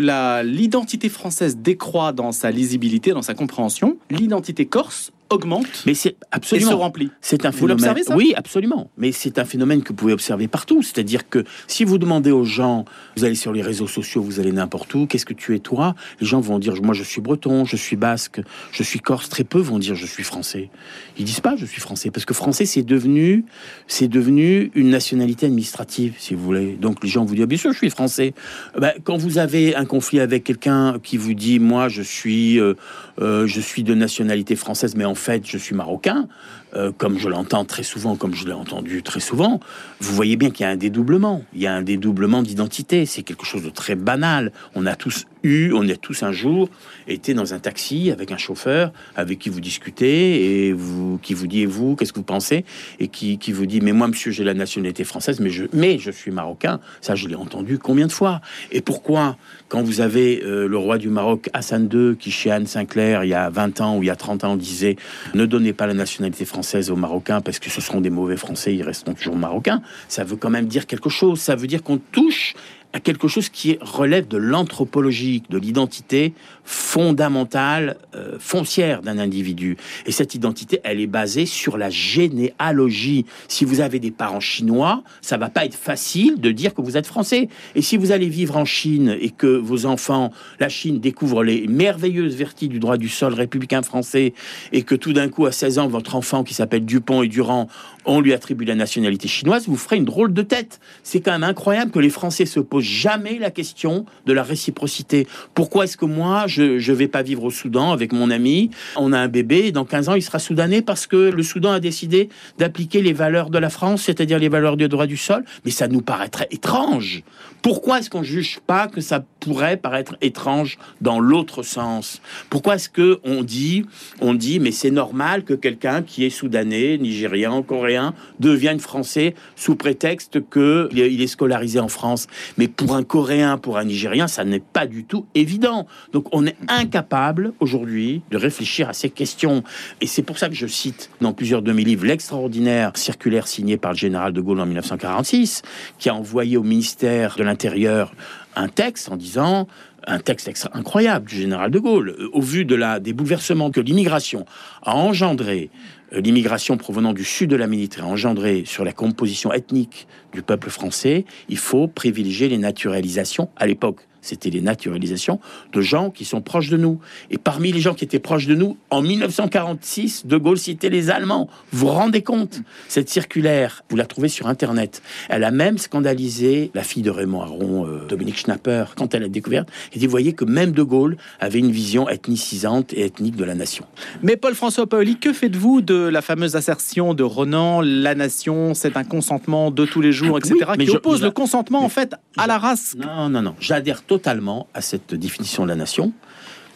l'identité 0.43 1.09
française 1.09 1.57
décroît 1.57 2.11
dans 2.11 2.31
sa 2.31 2.51
lisibilité, 2.51 3.11
dans 3.11 3.21
sa 3.21 3.33
compréhension, 3.33 3.97
l'identité 4.09 4.65
corse 4.65 5.11
augmente 5.31 5.83
mais 5.85 5.93
c'est 5.93 6.15
absolument 6.31 6.71
et 6.71 6.73
se 6.73 6.77
remplit. 6.77 7.11
C'est 7.21 7.45
un 7.45 7.51
phénomène. 7.51 7.93
Vous 7.97 8.03
ça? 8.03 8.15
Oui, 8.15 8.33
absolument. 8.35 8.89
Mais 8.97 9.11
c'est 9.11 9.39
un 9.39 9.45
phénomène 9.45 9.81
que 9.83 9.89
vous 9.89 9.95
pouvez 9.95 10.13
observer 10.13 10.47
partout. 10.47 10.81
C'est-à-dire 10.81 11.29
que 11.29 11.43
si 11.67 11.83
vous 11.83 11.97
demandez 11.97 12.31
aux 12.31 12.43
gens, 12.43 12.85
vous 13.15 13.25
allez 13.25 13.35
sur 13.35 13.51
les 13.51 13.61
réseaux 13.61 13.87
sociaux, 13.87 14.21
vous 14.21 14.39
allez 14.39 14.51
n'importe 14.51 14.93
où, 14.93 15.07
qu'est-ce 15.07 15.25
que 15.25 15.33
tu 15.33 15.55
es 15.55 15.59
toi? 15.59 15.95
Les 16.19 16.27
gens 16.27 16.41
vont 16.41 16.59
dire 16.59 16.73
moi 16.81 16.93
je 16.93 17.03
suis 17.03 17.21
breton, 17.21 17.65
je 17.65 17.75
suis 17.75 17.95
basque, 17.95 18.41
je 18.71 18.83
suis 18.83 18.99
corse. 18.99 19.29
Très 19.29 19.43
peu 19.43 19.59
vont 19.59 19.79
dire 19.79 19.95
je 19.95 20.05
suis 20.05 20.23
français. 20.23 20.69
Ils 21.17 21.25
disent 21.25 21.39
pas 21.39 21.55
je 21.55 21.65
suis 21.65 21.81
français 21.81 22.11
parce 22.11 22.25
que 22.25 22.33
français 22.33 22.65
c'est 22.65 22.83
devenu 22.83 23.45
c'est 23.87 24.07
devenu 24.07 24.71
une 24.75 24.89
nationalité 24.89 25.45
administrative 25.45 26.15
si 26.17 26.35
vous 26.35 26.43
voulez. 26.43 26.73
Donc 26.79 27.03
les 27.03 27.09
gens 27.09 27.25
vous 27.25 27.35
disent 27.35 27.45
bien 27.45 27.57
sûr 27.57 27.71
je 27.71 27.77
suis 27.77 27.89
français. 27.89 28.33
Ben, 28.77 28.93
quand 29.03 29.17
vous 29.17 29.37
avez 29.37 29.75
un 29.75 29.85
conflit 29.85 30.19
avec 30.19 30.43
quelqu'un 30.43 30.99
qui 31.01 31.17
vous 31.17 31.33
dit 31.33 31.59
moi 31.59 31.89
je 31.89 32.01
suis 32.01 32.59
euh, 32.59 32.73
euh, 33.19 33.47
je 33.47 33.61
suis 33.61 33.83
de 33.83 33.93
nationalité 33.93 34.55
française 34.55 34.95
mais 34.95 35.05
en 35.05 35.15
fait, 35.21 35.47
je 35.47 35.57
suis 35.57 35.75
marocain, 35.75 36.27
euh, 36.75 36.91
comme 36.97 37.17
je 37.17 37.29
l'entends 37.29 37.63
très 37.63 37.83
souvent, 37.83 38.15
comme 38.15 38.33
je 38.33 38.45
l'ai 38.45 38.53
entendu 38.53 39.03
très 39.03 39.19
souvent, 39.19 39.59
vous 39.99 40.13
voyez 40.13 40.35
bien 40.35 40.51
qu'il 40.51 40.65
y 40.65 40.67
a 40.67 40.71
un 40.71 40.75
dédoublement. 40.75 41.43
Il 41.53 41.61
y 41.61 41.67
a 41.67 41.73
un 41.73 41.81
dédoublement 41.81 42.41
d'identité. 42.41 43.05
C'est 43.05 43.23
quelque 43.23 43.45
chose 43.45 43.63
de 43.63 43.69
très 43.69 43.95
banal. 43.95 44.51
On 44.75 44.85
a 44.85 44.95
tous 44.95 45.25
on 45.43 45.87
a 45.89 45.95
tous 45.95 46.23
un 46.23 46.31
jour 46.31 46.69
été 47.07 47.33
dans 47.33 47.53
un 47.53 47.59
taxi 47.59 48.11
avec 48.11 48.31
un 48.31 48.37
chauffeur 48.37 48.91
avec 49.15 49.39
qui 49.39 49.49
vous 49.49 49.59
discutez 49.59 50.67
et 50.67 50.73
vous, 50.73 51.19
qui 51.21 51.33
vous 51.33 51.47
dit 51.47 51.65
vous, 51.65 51.95
qu'est-ce 51.95 52.13
que 52.13 52.19
vous 52.19 52.23
pensez? 52.23 52.65
Et 52.99 53.07
qui, 53.07 53.37
qui 53.37 53.51
vous 53.51 53.65
dit, 53.65 53.81
mais 53.81 53.91
moi, 53.91 54.07
monsieur, 54.07 54.31
j'ai 54.31 54.43
la 54.43 54.53
nationalité 54.53 55.03
française, 55.03 55.39
mais 55.39 55.49
je, 55.49 55.65
mais 55.73 55.99
je 55.99 56.11
suis 56.11 56.31
marocain. 56.31 56.79
Ça, 57.01 57.15
je 57.15 57.27
l'ai 57.27 57.35
entendu 57.35 57.77
combien 57.77 58.07
de 58.07 58.11
fois? 58.11 58.41
Et 58.71 58.81
pourquoi, 58.81 59.37
quand 59.67 59.81
vous 59.81 60.01
avez 60.01 60.43
euh, 60.43 60.67
le 60.67 60.77
roi 60.77 60.97
du 60.97 61.09
Maroc, 61.09 61.49
Hassan 61.53 61.89
II, 61.91 62.15
qui 62.17 62.31
chez 62.31 62.51
Anne 62.51 62.67
Sinclair, 62.67 63.23
il 63.23 63.29
y 63.29 63.33
a 63.33 63.49
20 63.49 63.81
ans 63.81 63.97
ou 63.97 64.03
il 64.03 64.07
y 64.07 64.09
a 64.09 64.15
30 64.15 64.43
ans, 64.43 64.55
disait, 64.55 64.95
ne 65.33 65.45
donnez 65.45 65.73
pas 65.73 65.87
la 65.87 65.93
nationalité 65.93 66.45
française 66.45 66.91
aux 66.91 66.95
Marocains 66.95 67.41
parce 67.41 67.59
que 67.59 67.69
ce 67.69 67.81
seront 67.81 68.01
des 68.01 68.09
mauvais 68.09 68.37
Français, 68.37 68.73
ils 68.75 68.83
resteront 68.83 69.13
toujours 69.13 69.35
Marocains, 69.35 69.81
ça 70.07 70.23
veut 70.23 70.35
quand 70.35 70.49
même 70.49 70.67
dire 70.67 70.87
quelque 70.87 71.09
chose. 71.09 71.39
Ça 71.39 71.55
veut 71.55 71.67
dire 71.67 71.83
qu'on 71.83 71.97
touche 71.97 72.53
à 72.93 72.99
quelque 72.99 73.27
chose 73.27 73.49
qui 73.49 73.77
relève 73.81 74.27
de 74.27 74.37
l'anthropologique, 74.37 75.49
de 75.49 75.57
l'identité 75.57 76.33
fondamentale, 76.63 77.97
euh, 78.15 78.37
foncière 78.39 79.01
d'un 79.01 79.17
individu. 79.17 79.77
Et 80.05 80.11
cette 80.11 80.35
identité, 80.35 80.79
elle 80.83 80.99
est 80.99 81.07
basée 81.07 81.45
sur 81.45 81.77
la 81.77 81.89
généalogie. 81.89 83.25
Si 83.47 83.65
vous 83.65 83.81
avez 83.81 83.99
des 83.99 84.11
parents 84.11 84.39
chinois, 84.39 85.03
ça 85.21 85.37
va 85.37 85.49
pas 85.49 85.65
être 85.65 85.75
facile 85.75 86.39
de 86.39 86.51
dire 86.51 86.73
que 86.73 86.81
vous 86.81 86.97
êtes 86.97 87.07
français. 87.07 87.49
Et 87.75 87.81
si 87.81 87.97
vous 87.97 88.11
allez 88.11 88.29
vivre 88.29 88.57
en 88.57 88.65
Chine 88.65 89.15
et 89.19 89.29
que 89.29 89.47
vos 89.47 89.85
enfants, 89.85 90.31
la 90.59 90.69
Chine 90.69 90.99
découvre 90.99 91.43
les 91.43 91.67
merveilleuses 91.67 92.35
vertus 92.35 92.69
du 92.69 92.79
droit 92.79 92.97
du 92.97 93.09
sol 93.09 93.33
républicain 93.33 93.81
français 93.81 94.33
et 94.71 94.83
que 94.83 94.95
tout 94.95 95.13
d'un 95.13 95.29
coup, 95.29 95.45
à 95.45 95.51
16 95.51 95.79
ans, 95.79 95.87
votre 95.87 96.15
enfant 96.15 96.43
qui 96.43 96.53
s'appelle 96.53 96.85
Dupont 96.85 97.23
et 97.23 97.27
Durand, 97.27 97.67
on 98.05 98.19
lui 98.19 98.33
attribue 98.33 98.65
la 98.65 98.75
nationalité 98.75 99.27
chinoise, 99.27 99.67
vous 99.67 99.77
ferez 99.77 99.97
une 99.97 100.05
drôle 100.05 100.33
de 100.33 100.41
tête. 100.41 100.79
C'est 101.03 101.21
quand 101.21 101.31
même 101.31 101.43
incroyable 101.43 101.91
que 101.91 101.99
les 101.99 102.09
Français 102.09 102.45
se 102.45 102.59
posent 102.59 102.83
jamais 102.83 103.37
la 103.37 103.51
question 103.51 104.05
de 104.25 104.33
la 104.33 104.43
réciprocité. 104.43 105.27
Pourquoi 105.53 105.85
est-ce 105.85 105.97
que 105.97 106.05
moi, 106.05 106.47
je 106.51 106.91
ne 106.91 106.95
vais 106.95 107.07
pas 107.07 107.23
vivre 107.23 107.43
au 107.43 107.51
Soudan 107.51 107.91
avec 107.91 108.13
mon 108.13 108.29
ami 108.29 108.69
On 108.95 109.13
a 109.13 109.19
un 109.19 109.27
bébé, 109.27 109.67
et 109.67 109.71
dans 109.71 109.85
15 109.85 110.09
ans, 110.09 110.15
il 110.15 110.21
sera 110.21 110.39
soudanais 110.39 110.81
parce 110.81 111.07
que 111.07 111.15
le 111.15 111.43
Soudan 111.43 111.71
a 111.71 111.79
décidé 111.79 112.29
d'appliquer 112.57 113.01
les 113.01 113.13
valeurs 113.13 113.49
de 113.49 113.57
la 113.57 113.69
France, 113.69 114.03
c'est-à-dire 114.03 114.39
les 114.39 114.49
valeurs 114.49 114.77
du 114.77 114.87
droit 114.87 115.07
du 115.07 115.17
sol. 115.17 115.43
Mais 115.65 115.71
ça 115.71 115.87
nous 115.87 116.01
paraîtrait 116.01 116.47
étrange. 116.51 117.23
Pourquoi 117.61 117.99
est-ce 117.99 118.09
qu'on 118.09 118.23
juge 118.23 118.59
pas 118.65 118.87
que 118.87 119.01
ça 119.01 119.23
pourrait 119.39 119.77
paraître 119.77 120.15
étrange 120.21 120.79
dans 120.99 121.19
l'autre 121.19 121.61
sens? 121.63 122.21
Pourquoi 122.49 122.75
est-ce 122.75 122.89
que 122.89 123.19
on 123.23 123.43
dit, 123.43 123.85
on 124.19 124.33
dit, 124.33 124.59
mais 124.59 124.71
c'est 124.71 124.91
normal 124.91 125.43
que 125.43 125.53
quelqu'un 125.53 126.01
qui 126.01 126.25
est 126.25 126.31
soudanais, 126.31 126.97
nigérian, 126.97 127.61
coréen 127.61 128.13
devienne 128.39 128.79
français 128.79 129.35
sous 129.55 129.75
prétexte 129.75 130.41
que 130.49 130.89
il 130.91 131.21
est 131.21 131.27
scolarisé 131.27 131.79
en 131.79 131.87
France 131.87 132.27
Mais 132.57 132.67
pour 132.67 132.95
un 132.95 133.03
Coréen, 133.03 133.57
pour 133.57 133.77
un 133.77 133.83
Nigérien, 133.83 134.27
ça 134.27 134.43
n'est 134.43 134.59
pas 134.59 134.87
du 134.87 135.03
tout 135.03 135.25
évident. 135.35 135.87
Donc 136.13 136.25
on 136.31 136.40
est 136.45 136.57
incapable 136.67 137.53
aujourd'hui 137.59 138.21
de 138.31 138.37
réfléchir 138.37 138.89
à 138.89 138.93
ces 138.93 139.09
questions. 139.09 139.63
Et 139.99 140.07
c'est 140.07 140.23
pour 140.23 140.37
ça 140.37 140.49
que 140.49 140.55
je 140.55 140.67
cite 140.67 141.09
dans 141.21 141.33
plusieurs 141.33 141.61
de 141.61 141.71
mes 141.71 141.83
livres 141.83 142.05
l'extraordinaire 142.05 142.91
circulaire 142.95 143.47
signé 143.47 143.77
par 143.77 143.91
le 143.91 143.97
général 143.97 144.33
de 144.33 144.41
Gaulle 144.41 144.59
en 144.59 144.65
1946, 144.65 145.61
qui 145.99 146.09
a 146.09 146.15
envoyé 146.15 146.57
au 146.57 146.63
ministère 146.63 147.35
de 147.37 147.43
l'Intérieur 147.43 148.13
un 148.55 148.67
texte 148.67 149.09
en 149.09 149.17
disant 149.17 149.67
un 150.07 150.19
texte 150.19 150.49
incroyable 150.73 151.27
du 151.27 151.35
général 151.35 151.71
de 151.71 151.79
Gaulle, 151.79 152.15
euh, 152.17 152.29
au 152.33 152.41
vu 152.41 152.65
de 152.65 152.75
la, 152.75 152.99
des 152.99 153.13
bouleversements 153.13 153.71
que 153.71 153.79
l'immigration 153.79 154.45
a 154.81 154.95
engendré, 154.95 155.69
euh, 156.13 156.21
l'immigration 156.21 156.77
provenant 156.77 157.13
du 157.13 157.23
sud 157.23 157.49
de 157.49 157.55
la 157.55 157.67
Méditerranée 157.67 158.11
a 158.11 158.13
engendré 158.13 158.63
sur 158.65 158.83
la 158.83 158.93
composition 158.93 159.53
ethnique 159.53 160.07
du 160.33 160.41
peuple 160.41 160.69
français, 160.69 161.25
il 161.49 161.57
faut 161.57 161.87
privilégier 161.87 162.49
les 162.49 162.57
naturalisations 162.57 163.49
à 163.57 163.67
l'époque 163.67 164.07
c'était 164.21 164.49
les 164.49 164.61
naturalisations 164.61 165.39
de 165.73 165.81
gens 165.81 166.09
qui 166.09 166.25
sont 166.25 166.41
proches 166.41 166.69
de 166.69 166.77
nous. 166.77 166.99
Et 167.29 167.37
parmi 167.37 167.71
les 167.71 167.79
gens 167.79 167.93
qui 167.93 168.03
étaient 168.05 168.19
proches 168.19 168.47
de 168.47 168.55
nous, 168.55 168.77
en 168.89 169.01
1946, 169.01 170.25
De 170.25 170.37
Gaulle 170.37 170.57
citait 170.57 170.89
les 170.89 171.09
Allemands. 171.09 171.49
Vous 171.71 171.87
vous 171.87 171.93
rendez 171.93 172.21
compte? 172.21 172.61
Cette 172.87 173.09
circulaire, 173.09 173.83
vous 173.89 173.95
la 173.95 174.05
trouvez 174.05 174.27
sur 174.29 174.47
Internet. 174.47 175.01
Elle 175.29 175.43
a 175.43 175.51
même 175.51 175.77
scandalisé 175.77 176.71
la 176.73 176.83
fille 176.83 177.03
de 177.03 177.09
Raymond 177.09 177.41
Aron, 177.41 177.85
euh, 177.87 178.05
Dominique 178.07 178.37
Schnapper, 178.37 178.85
quand 178.95 179.13
elle 179.15 179.23
a 179.23 179.27
découvert. 179.29 179.65
Et 179.93 179.99
vous 179.99 180.09
voyez 180.09 180.33
que 180.33 180.45
même 180.45 180.71
De 180.71 180.83
Gaulle 180.83 181.17
avait 181.39 181.59
une 181.59 181.71
vision 181.71 182.09
ethnicisante 182.09 182.93
et 182.93 183.05
ethnique 183.05 183.35
de 183.35 183.43
la 183.43 183.55
nation. 183.55 183.85
Mais 184.21 184.37
Paul-François 184.37 184.87
Paoli, 184.87 185.17
que 185.17 185.33
faites-vous 185.33 185.81
de 185.81 185.95
la 185.95 186.21
fameuse 186.21 186.55
assertion 186.55 187.13
de 187.13 187.23
Renan, 187.23 187.81
la 187.81 188.15
nation, 188.15 188.73
c'est 188.73 188.97
un 188.97 189.03
consentement 189.03 189.71
de 189.71 189.85
tous 189.85 190.01
les 190.01 190.11
jours, 190.11 190.37
etc., 190.37 190.55
mais 190.77 190.85
qui 190.85 190.91
je- 190.91 190.97
oppose 190.97 191.19
je- 191.19 191.25
le 191.25 191.31
consentement, 191.31 191.83
en 191.83 191.89
fait, 191.89 192.13
à 192.37 192.47
la 192.47 192.57
race 192.57 192.95
Non, 192.97 193.29
non, 193.29 193.41
non. 193.41 193.55
J'adhère 193.59 194.03
totalement 194.11 194.67
à 194.73 194.81
cette 194.81 195.13
définition 195.15 195.63
de 195.63 195.69
la 195.69 195.75
nation. 195.75 196.11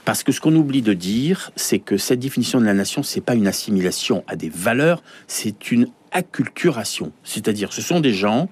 Parce 0.06 0.24
que 0.24 0.32
ce 0.32 0.40
qu'on 0.40 0.56
oublie 0.56 0.82
de 0.82 0.94
dire, 0.94 1.52
c'est 1.58 1.80
que 1.80 1.98
cette 1.98 2.22
définition 2.22 2.62
de 2.62 2.66
la 2.66 2.74
nation, 2.74 3.04
c'est 3.04 3.20
pas 3.20 3.36
une 3.36 3.48
assimilation 3.48 4.24
à 4.26 4.38
des 4.38 4.48
valeurs, 4.48 5.04
c'est 5.28 5.70
une 5.70 5.90
acculturation. 6.14 7.12
C'est-à-dire, 7.26 7.74
ce 7.74 7.82
sont 7.82 8.00
des 8.00 8.14
gens 8.14 8.48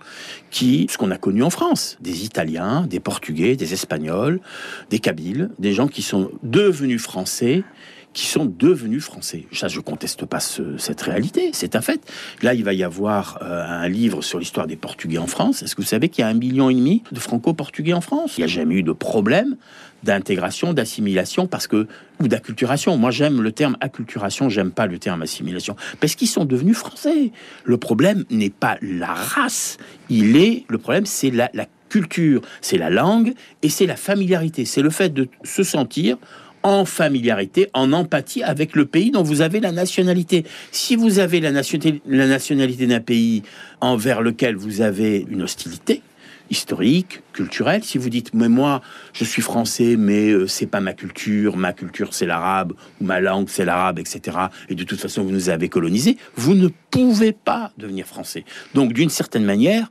qui, 0.52 0.88
ce 0.92 0.98
qu'on 0.98 1.12
a 1.12 1.18
connu 1.18 1.44
en 1.44 1.50
France, 1.50 1.98
des 2.02 2.26
Italiens, 2.26 2.86
des 2.90 3.00
Portugais, 3.00 3.56
des 3.56 3.72
Espagnols, 3.72 4.42
des 4.90 5.00
Kabyles, 5.00 5.50
des 5.60 5.72
gens 5.72 5.88
qui 5.88 6.02
sont 6.02 6.30
devenus 6.44 7.02
français, 7.02 7.64
qui 8.14 8.28
sont 8.28 8.46
devenus 8.46 9.04
français. 9.04 9.46
Ça, 9.52 9.68
je 9.68 9.80
conteste 9.80 10.26
pas 10.26 10.40
ce- 10.40 10.78
cette 10.78 11.02
réalité, 11.02 11.50
c'est 11.54 11.76
un 11.76 11.82
fait. 11.82 12.02
Là, 12.42 12.54
il 12.54 12.64
va 12.64 12.74
y 12.74 12.84
avoir 12.84 13.40
euh, 13.42 13.64
un 13.68 13.90
livre 13.90 14.22
sur 14.22 14.40
l'histoire 14.40 14.68
des 14.68 14.76
Portugais 14.76 15.18
en 15.18 15.28
France. 15.28 15.64
Est-ce 15.64 15.76
que 15.76 15.82
vous 15.82 15.88
savez 15.88 16.10
qu'il 16.10 16.22
y 16.22 16.26
a 16.26 16.30
un 16.30 16.34
million 16.36 16.70
et 16.70 16.76
demi 16.76 17.04
de 17.12 17.20
Franco-Portugais 17.20 17.94
en 17.94 18.02
France? 18.02 18.38
Il 18.38 18.42
n'y 18.42 18.46
a 18.46 18.48
jamais 18.48 18.76
eu 18.76 18.84
de 18.84 18.92
problème 18.92 19.56
d'intégration, 20.04 20.74
d'assimilation, 20.74 21.48
parce 21.48 21.66
que 21.68 21.88
ou 22.20 22.28
d'acculturation. 22.28 22.98
Moi, 22.98 23.12
j'aime 23.12 23.42
le 23.42 23.52
terme 23.52 23.78
acculturation, 23.80 24.50
j'aime 24.50 24.72
pas 24.72 24.86
le 24.86 25.00
terme 25.00 25.22
assimilation, 25.22 25.76
parce 26.00 26.16
qu'ils 26.16 26.28
sont 26.28 26.46
devenus 26.46 26.78
français. 26.78 27.32
Le 27.64 27.78
problème 27.78 28.26
n'est 28.30 28.50
pas 28.50 28.78
la 28.82 29.14
race, 29.14 29.78
il 30.10 30.36
est 30.36 30.66
le 30.68 30.78
problème, 30.78 31.06
c'est 31.06 31.32
la, 31.32 31.50
la 31.54 31.68
culture, 31.90 32.42
c'est 32.60 32.78
la 32.78 32.90
langue 32.90 33.34
et 33.62 33.70
c'est 33.70 33.86
la 33.86 33.96
familiarité. 33.96 34.66
C'est 34.66 34.82
le 34.82 34.90
fait 34.90 35.14
de 35.14 35.30
se 35.44 35.64
sentir 35.64 36.18
en 36.64 36.86
familiarité, 36.86 37.70
en 37.74 37.94
empathie 37.94 38.44
avec 38.44 38.76
le 38.76 38.86
pays 38.86 39.12
dont 39.12 39.24
vous 39.24 39.42
avez 39.42 39.60
la 39.60 39.72
nationalité. 39.72 40.46
Si 40.72 40.96
vous 40.96 41.20
avez 41.20 41.40
la 41.40 41.52
nationalité, 41.52 42.88
d'un 42.88 43.00
pays 43.00 43.44
envers 43.82 44.22
lequel 44.22 44.56
vous 44.56 44.82
avez 44.82 45.26
une 45.30 45.44
hostilité 45.44 46.02
historique, 46.50 47.22
culturelle, 47.32 47.84
si 47.84 47.98
vous 47.98 48.10
dites 48.10 48.34
mais 48.34 48.50
moi 48.50 48.82
je 49.14 49.24
suis 49.24 49.42
français 49.42 49.96
mais 49.98 50.30
euh, 50.30 50.46
c'est 50.46 50.68
pas 50.68 50.82
ma 50.82 50.94
culture, 50.94 51.56
ma 51.58 51.74
culture 51.74 52.14
c'est 52.14 52.26
l'arabe 52.26 52.74
ou 53.02 53.06
ma 53.06 53.20
langue 53.22 53.48
c'est 53.50 53.66
l'arabe, 53.66 53.98
etc. 53.98 54.38
Et 54.70 54.76
de 54.76 54.84
toute 54.84 55.00
façon 55.00 55.24
vous 55.24 55.32
nous 55.32 55.50
avez 55.50 55.70
colonisés, 55.70 56.18
vous 56.36 56.54
ne 56.54 56.68
pouvez 56.92 57.32
pas 57.32 57.72
devenir 57.78 58.06
français. 58.06 58.44
Donc 58.74 58.94
d'une 58.94 59.10
certaine 59.10 59.46
manière, 59.46 59.90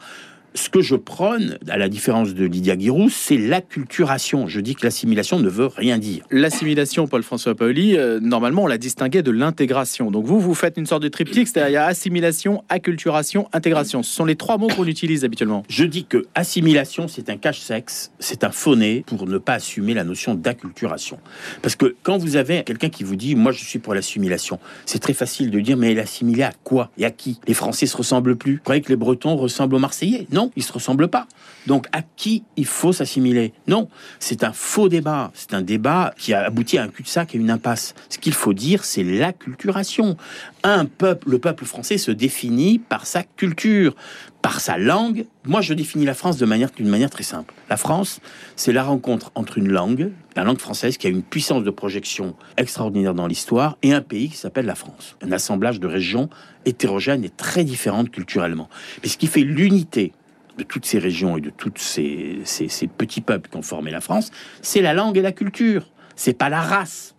ce 0.55 0.69
que 0.69 0.81
je 0.81 0.97
prône, 0.97 1.59
à 1.69 1.79
la 1.79 1.89
différence 1.89 2.35
de 2.35 2.45
Lydia 2.45 2.79
Giroux, 2.79 3.09
c'est 3.09 3.39
l'acculturation. 3.39 4.47
Je 4.47 4.61
dis 4.61 4.75
que 4.75 4.85
l'assimilation 4.85 5.39
ne 5.39 5.49
veut 5.49 5.67
rien 5.67 5.99
dire. 5.99 6.25
L'assimilation, 6.31 7.07
Paul-François 7.07 7.55
Paoli, 7.55 7.97
euh, 7.97 8.21
normalement, 8.21 8.65
on 8.65 8.67
la 8.67 8.79
distinguait 8.79 9.23
de 9.23 9.31
l'intégration. 9.31 10.11
Donc 10.11 10.27
vous, 10.27 10.41
vous 10.41 10.55
faites 10.55 10.77
une 10.77 10.87
sorte 10.87 11.03
de 11.03 11.09
triptyque, 11.09 11.49
c'est-à-dire 11.49 11.71
il 11.71 11.75
y 11.75 11.77
a 11.77 11.87
assimilation, 11.87 12.65
acculturation, 12.69 13.49
intégration. 13.53 14.03
Ce 14.03 14.13
sont 14.13 14.25
les 14.25 14.37
trois 14.37 14.59
mots 14.59 14.69
qu'on 14.69 14.87
utilise 14.87 15.25
habituellement. 15.25 15.63
Je 15.69 15.85
dis 15.85 16.05
que 16.05 16.27
assimilation, 16.35 17.09
c'est 17.09 17.31
un 17.31 17.37
cache-sexe, 17.37 18.13
c'est 18.19 18.45
un 18.45 18.51
faux-nez 18.51 19.05
pour 19.07 19.27
ne 19.27 19.39
pas 19.39 19.55
assumer 19.55 19.95
la 19.95 20.05
notion 20.05 20.35
d'acculturation. 20.35 21.19
Parce 21.63 21.77
que 21.77 21.95
quand 22.03 22.19
vous 22.19 22.37
avez 22.37 22.63
quelqu'un 22.65 22.89
qui 22.89 23.05
vous 23.05 23.17
dit, 23.17 23.35
moi 23.35 23.53
je 23.53 23.65
suis 23.65 23.79
pour 23.79 23.95
l'assimilation, 23.95 24.59
c'est 24.87 24.99
très 24.99 25.15
facile 25.15 25.51
de 25.51 25.61
dire, 25.61 25.77
mais 25.77 25.95
l'assimiler 25.95 26.43
à 26.43 26.53
quoi 26.65 26.91
et 26.99 27.05
à 27.05 27.11
qui? 27.11 27.41
Les 27.47 27.55
Français 27.55 27.87
se 27.87 27.97
ressemblent 27.97 28.37
plus? 28.37 28.57
Vous 28.57 28.63
croyez 28.63 28.83
que 28.83 28.89
les 28.89 28.97
Bretons 28.97 29.37
ressemblent 29.37 29.75
aux 29.75 29.81
Marseillais? 29.81 30.27
Non, 30.31 30.42
ils 30.57 30.63
se 30.63 30.73
ressemblent 30.73 31.09
pas. 31.09 31.27
Donc 31.67 31.87
à 31.93 32.03
qui 32.03 32.45
il 32.57 32.67
faut 32.67 32.93
s'assimiler 32.93 33.53
Non, 33.69 33.89
c'est 34.19 34.45
un 34.45 34.53
faux 34.53 34.89
débat. 34.89 35.31
C'est 35.35 35.55
un 35.55 35.63
débat 35.63 36.15
qui 36.19 36.35
a 36.35 36.45
abouti 36.45 36.79
à 36.79 36.83
un 36.83 36.89
cul-de-sac 36.89 37.35
et 37.35 37.39
une 37.39 37.51
impasse. 37.51 37.95
Ce 38.09 38.19
qu'il 38.19 38.33
faut 38.33 38.53
dire, 38.53 38.85
c'est 38.85 39.05
l'acculturation. 39.05 40.17
Un 40.65 40.87
peuple, 40.87 41.31
le 41.31 41.39
peuple 41.39 41.65
français 41.65 41.99
se 41.99 42.11
définit 42.11 42.79
par 42.79 43.07
sa 43.07 43.23
culture, 43.23 43.95
par 44.43 44.61
sa 44.61 44.77
langue. 44.77 45.27
Moi, 45.47 45.61
je 45.61 45.73
définis 45.73 46.05
la 46.05 46.15
France 46.15 46.37
de 46.37 46.47
manière 46.47 46.71
d'une 46.71 46.89
manière 46.89 47.11
très 47.11 47.23
simple. 47.23 47.55
La 47.71 47.77
France, 47.77 48.21
c'est 48.57 48.73
la 48.73 48.83
rencontre 48.83 49.31
entre 49.35 49.59
une 49.59 49.69
langue, 49.69 50.11
la 50.37 50.45
langue 50.45 50.59
française, 50.59 50.99
qui 50.99 51.07
a 51.07 51.11
une 51.11 51.23
puissance 51.23 51.63
de 51.63 51.71
projection 51.71 52.35
extraordinaire 52.57 53.15
dans 53.15 53.27
l'histoire, 53.27 53.79
et 53.83 53.93
un 53.93 54.03
pays 54.03 54.29
qui 54.29 54.37
s'appelle 54.37 54.67
la 54.67 54.75
France. 54.75 55.17
Un 55.23 55.33
assemblage 55.33 55.81
de 55.81 55.87
régions 55.87 56.29
hétérogènes 56.65 57.25
et 57.25 57.31
très 57.31 57.65
différentes 57.65 58.11
culturellement. 58.11 58.69
Mais 59.03 59.09
ce 59.09 59.17
qui 59.17 59.29
fait 59.29 59.41
l'unité 59.41 60.13
de 60.59 60.65
toutes 60.65 60.85
ces 60.87 60.99
régions 60.99 61.37
et 61.37 61.41
de 61.41 61.51
tous 61.51 61.73
ces, 61.77 62.39
ces- 62.45 62.69
ces 62.69 62.87
petits 62.87 63.21
peuples 63.21 63.49
qui 63.51 63.57
ont 63.57 63.63
formé 63.63 63.91
la 63.91 64.01
France, 64.01 64.31
c'est 64.61 64.83
la 64.83 64.93
langue 64.95 65.17
et 65.17 65.23
la 65.23 65.33
culture. 65.33 65.89
C'est 66.15 66.35
pas 66.37 66.49
la 66.51 66.61
race. 66.61 67.15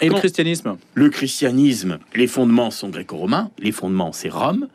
Et 0.00 0.08
le 0.08 0.14
christianisme? 0.14 0.76
Le 0.94 1.10
christianisme, 1.10 1.98
les 2.14 2.26
fondements 2.26 2.70
sont 2.70 2.88
gréco-romains, 2.88 3.50
les 3.58 3.72
fondements 3.72 4.12
c'est 4.12 4.30
Rome, 4.30 4.68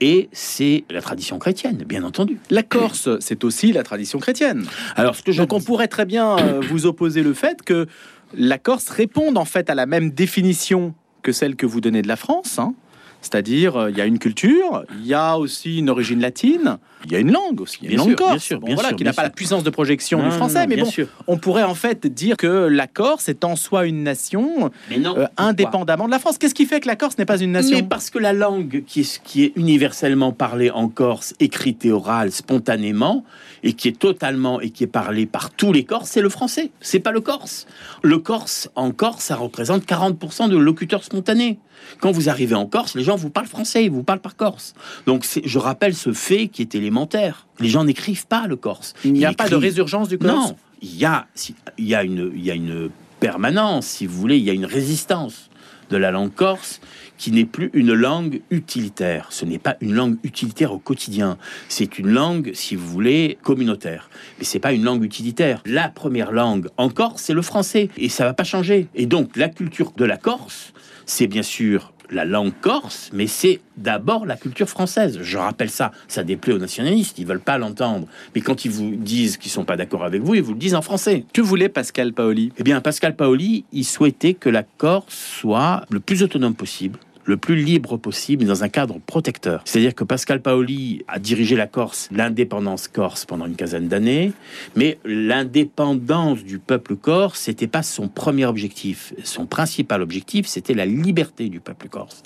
et 0.00 0.28
c'est 0.32 0.84
la 0.90 1.00
tradition 1.00 1.38
chrétienne, 1.38 1.84
bien 1.86 2.02
entendu. 2.04 2.38
La 2.50 2.62
Corse, 2.62 3.08
c'est 3.20 3.44
aussi 3.44 3.70
la 3.72 3.82
tradition 3.84 4.18
chrétienne. 4.18 4.64
Alors 4.96 5.14
ce 5.14 5.22
que 5.22 5.30
je 5.30 5.38
Donc 5.38 5.52
on 5.52 5.60
pourrait 5.60 5.88
très 5.88 6.06
bien 6.06 6.38
euh, 6.38 6.60
vous 6.68 6.86
opposer 6.86 7.22
le 7.22 7.34
fait 7.34 7.62
que 7.62 7.86
la 8.34 8.58
Corse 8.58 8.88
réponde 8.88 9.36
en 9.38 9.44
fait 9.44 9.70
à 9.70 9.74
la 9.74 9.86
même 9.86 10.10
définition 10.10 10.94
que 11.22 11.32
celle 11.32 11.54
que 11.54 11.66
vous 11.66 11.80
donnez 11.80 12.02
de 12.02 12.08
la 12.08 12.16
France. 12.16 12.58
hein. 12.58 12.74
C'est-à-dire, 13.22 13.76
euh, 13.76 13.90
il 13.90 13.96
y 13.98 14.00
a 14.00 14.06
une 14.06 14.18
culture, 14.18 14.84
il 14.98 15.06
y 15.06 15.14
a 15.14 15.36
aussi 15.38 15.78
une 15.78 15.90
origine 15.90 16.20
latine, 16.20 16.78
il 17.04 17.12
y 17.12 17.16
a 17.16 17.18
une 17.18 17.32
langue 17.32 17.60
aussi, 17.60 17.78
il 17.82 17.86
y 17.86 17.88
a 17.88 17.90
une 17.92 17.96
Bien 17.96 18.04
langue 18.04 18.08
sûr, 18.10 18.16
corse, 18.16 18.30
bien 18.32 18.38
sûr, 18.38 18.60
Bon, 18.60 18.66
bien 18.66 18.74
voilà, 18.74 18.88
sûr, 18.90 18.96
qui 18.96 19.04
n'a 19.04 19.12
pas 19.12 19.22
la 19.22 19.30
puissance 19.30 19.62
de 19.62 19.70
projection 19.70 20.18
Non, 20.18 20.24
du 20.24 20.30
non, 20.30 20.36
français, 20.36 20.60
non, 20.62 20.66
mais 20.68 20.74
bien 20.76 20.84
bon, 20.84 20.90
sûr. 20.90 21.06
on 21.26 21.36
pourrait 21.38 21.62
en 21.62 21.74
fait 21.74 22.06
dire 22.06 22.36
que 22.36 22.46
la 22.46 22.86
Corse 22.86 23.28
est 23.28 23.44
en 23.44 23.56
soi 23.56 23.86
une 23.86 24.02
nation 24.02 24.70
Mais 24.88 24.98
non, 24.98 25.16
euh, 25.18 25.26
indépendamment 25.36 26.06
de 26.06 26.10
la 26.10 26.18
France. 26.18 26.38
Qu'est-ce 26.38 26.54
qui 26.54 26.66
fait 26.66 26.80
que 26.80 26.88
la 26.88 26.96
Corse 26.96 27.18
n'est 27.18 27.26
pas 27.26 27.38
une 27.40 27.52
nation? 27.52 27.76
Mais 27.76 27.82
parce 27.82 28.10
que 28.10 28.18
la 28.18 28.32
langue 28.32 28.84
qui 28.86 29.00
est, 29.00 29.20
qui 29.22 29.44
est 29.44 29.52
universellement 29.56 30.32
parlée 30.32 30.70
en 30.70 30.88
Corse, 30.88 31.34
écrite 31.40 31.84
et 31.84 31.92
orale, 31.92 32.32
spontanément, 32.32 33.24
et 33.62 33.72
qui 33.74 33.88
est 33.88 33.98
totalement 33.98 34.60
et 34.60 34.70
qui 34.70 34.84
est 34.84 34.88
parlée 34.88 35.26
par 35.26 35.50
tous 35.50 35.72
les 35.72 35.84
Corses, 35.84 36.10
c'est 36.10 36.22
le 36.22 36.28
français. 36.28 36.70
C'est 36.80 37.00
pas 37.00 37.12
le 37.12 37.20
Corse. 37.20 37.66
Le 38.02 38.18
Corse, 38.18 38.70
en 38.74 38.90
Corse, 38.92 39.24
ça 39.24 39.36
représente 39.36 39.84
40% 39.84 40.48
de 40.48 40.56
locuteurs 40.56 41.04
spontanés. 41.04 41.58
Quand 42.00 42.10
vous 42.12 42.28
arrivez 42.28 42.54
en 42.54 42.66
Corse, 42.66 42.94
les 42.94 43.02
gens 43.04 43.16
vous 43.16 43.30
parlent 43.30 43.46
français, 43.46 43.84
ils 43.84 43.90
vous 43.90 44.02
parlent 44.02 44.20
par 44.20 44.36
Corse. 44.36 44.74
Donc 45.06 45.26
je 45.44 45.58
rappelle 45.58 45.94
ce 45.94 46.12
fait 46.12 46.48
qui 46.48 46.62
est 46.62 46.74
élémentaire. 46.74 47.46
Les 47.58 47.68
gens 47.68 47.84
n'écrivent 47.84 48.26
pas 48.26 48.46
le 48.46 48.56
Corse. 48.56 48.94
Il 49.04 49.12
n'y 49.12 49.24
a 49.24 49.30
Ils 49.30 49.36
pas 49.36 49.48
de 49.48 49.56
résurgence 49.56 50.08
du 50.08 50.16
Corse? 50.18 50.32
Non, 50.32 50.56
il 50.82 50.96
y 50.96 51.04
a, 51.04 51.26
si- 51.34 51.54
il 51.76 51.86
y 51.86 51.94
a 51.94 52.02
une, 52.04 52.32
il 52.34 52.44
y 52.44 52.50
a 52.50 52.54
une 52.54 52.90
permanence, 53.20 53.86
si 53.86 54.06
vous 54.06 54.18
voulez, 54.18 54.38
il 54.38 54.44
y 54.44 54.50
a 54.50 54.54
une 54.54 54.64
résistance 54.64 55.49
de 55.90 55.96
la 55.96 56.10
langue 56.10 56.34
corse 56.34 56.80
qui 57.18 57.32
n'est 57.32 57.44
plus 57.44 57.70
une 57.74 57.92
langue 57.92 58.40
utilitaire. 58.50 59.26
Ce 59.30 59.44
n'est 59.44 59.58
pas 59.58 59.76
une 59.80 59.94
langue 59.94 60.16
utilitaire 60.22 60.72
au 60.72 60.78
quotidien. 60.78 61.36
C'est 61.68 61.98
une 61.98 62.08
langue, 62.08 62.52
si 62.54 62.76
vous 62.76 62.86
voulez, 62.86 63.36
communautaire. 63.42 64.08
Mais 64.38 64.44
c'est 64.44 64.58
pas 64.58 64.72
une 64.72 64.84
langue 64.84 65.04
utilitaire. 65.04 65.62
La 65.66 65.88
première 65.88 66.32
langue 66.32 66.68
en 66.78 66.88
Corse, 66.88 67.22
c'est 67.22 67.34
le 67.34 67.42
français. 67.42 67.90
Et 67.98 68.08
ça 68.08 68.24
va 68.24 68.32
pas 68.32 68.44
changer. 68.44 68.88
Et 68.94 69.06
donc, 69.06 69.36
la 69.36 69.48
culture 69.48 69.92
de 69.96 70.04
la 70.06 70.16
Corse, 70.16 70.72
c'est 71.04 71.26
bien 71.26 71.42
sûr 71.42 71.92
la 72.10 72.24
langue 72.24 72.52
corse, 72.60 73.10
mais 73.12 73.26
c'est 73.26 73.60
d'abord 73.76 74.26
la 74.26 74.36
culture 74.36 74.68
française. 74.68 75.18
Je 75.22 75.38
rappelle 75.38 75.70
ça. 75.70 75.92
Ça 76.08 76.22
déplaît 76.22 76.52
aux 76.52 76.58
nationalistes. 76.58 77.18
Ils 77.18 77.26
veulent 77.26 77.40
pas 77.40 77.58
l'entendre. 77.58 78.06
Mais 78.34 78.40
quand 78.40 78.64
ils 78.64 78.70
vous 78.70 78.96
disent 78.96 79.36
qu'ils 79.36 79.50
sont 79.50 79.64
pas 79.64 79.76
d'accord 79.76 80.04
avec 80.04 80.22
vous, 80.22 80.34
ils 80.34 80.42
vous 80.42 80.52
le 80.52 80.58
disent 80.58 80.74
en 80.74 80.82
français. 80.82 81.24
Que 81.32 81.40
voulait 81.40 81.68
Pascal 81.68 82.12
Paoli? 82.12 82.52
Eh 82.58 82.62
bien, 82.62 82.80
Pascal 82.80 83.16
Paoli, 83.16 83.64
il 83.72 83.84
souhaitait 83.84 84.34
que 84.34 84.48
la 84.48 84.62
Corse 84.62 85.14
soit 85.14 85.84
le 85.90 86.00
plus 86.00 86.22
autonome 86.22 86.54
possible 86.54 86.98
le 87.30 87.36
plus 87.36 87.54
libre 87.54 87.96
possible, 87.96 88.44
dans 88.44 88.64
un 88.64 88.68
cadre 88.68 88.98
protecteur. 89.06 89.62
C'est-à-dire 89.64 89.94
que 89.94 90.02
Pascal 90.02 90.42
Paoli 90.42 91.04
a 91.06 91.20
dirigé 91.20 91.54
la 91.54 91.68
Corse, 91.68 92.08
l'indépendance 92.10 92.88
corse 92.88 93.24
pendant 93.24 93.46
une 93.46 93.54
quinzaine 93.54 93.86
d'années, 93.86 94.32
mais 94.74 94.98
l'indépendance 95.04 96.42
du 96.42 96.58
peuple 96.58 96.96
corse, 96.96 97.38
c'était 97.38 97.68
pas 97.68 97.84
son 97.84 98.08
premier 98.08 98.46
objectif. 98.46 99.14
Son 99.22 99.46
principal 99.46 100.02
objectif, 100.02 100.46
c'était 100.46 100.74
la 100.74 100.86
liberté 100.86 101.48
du 101.48 101.60
peuple 101.60 101.88
corse. 101.88 102.24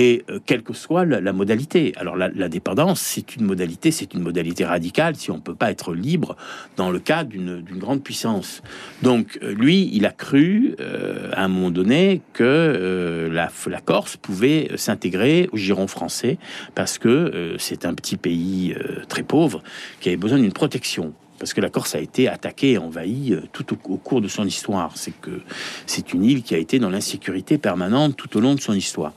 Et 0.00 0.22
euh, 0.30 0.38
quelle 0.46 0.62
que 0.62 0.74
soit 0.74 1.04
la, 1.04 1.32
modalité. 1.32 1.92
Alors 1.96 2.16
la, 2.16 2.48
dépendance, 2.48 3.00
c'est 3.00 3.34
une 3.34 3.44
modalité, 3.44 3.90
c'est 3.90 4.14
une 4.14 4.22
modalité 4.22 4.64
radicale 4.64 5.16
si 5.16 5.32
on 5.32 5.40
peut 5.40 5.56
pas 5.56 5.72
être 5.72 5.92
libre 5.92 6.36
dans 6.76 6.92
le 6.92 7.00
cadre 7.00 7.30
d'une 7.30 7.78
grande 7.78 8.04
puissance. 8.04 8.62
Donc 9.02 9.40
euh, 9.42 9.52
lui, 9.52 9.90
il 9.92 10.06
a 10.06 10.12
cru 10.12 10.76
euh, 10.78 11.30
à 11.32 11.42
un 11.44 11.48
moment 11.48 11.72
donné 11.72 12.22
que 12.32 13.28
la, 13.32 13.50
la 13.66 13.80
Corse 13.80 14.16
pouvait 14.16 14.70
s'intégrer 14.76 15.48
au 15.50 15.56
giron 15.56 15.88
français 15.88 16.38
parce 16.76 16.98
que 16.98 17.56
c'est 17.58 17.84
un 17.84 17.94
petit 17.94 18.16
pays 18.16 18.76
très 19.08 19.24
pauvre 19.24 19.64
qui 20.00 20.10
avait 20.10 20.16
besoin 20.16 20.38
d'une 20.38 20.52
protection. 20.52 21.12
Parce 21.38 21.52
que 21.54 21.60
la 21.60 21.70
Corse 21.70 21.94
a 21.94 22.00
été 22.00 22.28
attaquée 22.28 22.72
et 22.72 22.78
envahie 22.78 23.32
euh, 23.32 23.42
tout 23.52 23.72
au, 23.72 23.96
cours 23.96 24.20
de 24.20 24.28
son 24.28 24.44
histoire. 24.44 24.92
C'est 24.96 25.18
que 25.18 25.40
c'est 25.86 26.12
une 26.12 26.24
île 26.24 26.42
qui 26.42 26.54
a 26.54 26.58
été 26.58 26.78
dans 26.78 26.90
l'insécurité 26.90 27.58
permanente 27.58 28.16
tout 28.16 28.36
au 28.36 28.40
long 28.40 28.54
de 28.54 28.60
son 28.60 28.74
histoire. 28.74 29.12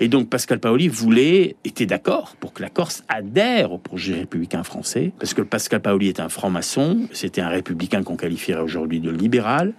Et 0.00 0.08
donc 0.08 0.28
Pascal 0.28 0.58
Paoli 0.58 0.88
voulait, 0.88 1.56
était 1.64 1.86
d'accord 1.86 2.36
pour 2.40 2.52
que 2.52 2.62
la 2.62 2.70
Corse 2.70 3.04
adhère 3.08 3.72
au 3.72 3.78
projet 3.78 4.14
républicain 4.14 4.62
français, 4.62 5.12
parce 5.18 5.34
que 5.34 5.42
Pascal 5.42 5.80
Paoli 5.80 6.08
est 6.08 6.20
un 6.20 6.28
franc-maçon, 6.28 7.08
c'était 7.12 7.40
un 7.40 7.48
républicain 7.48 8.02
qu'on 8.02 8.16
qualifierait 8.16 8.62
aujourd'hui 8.62 9.00
de 9.00 9.10
libéral. 9.10 9.74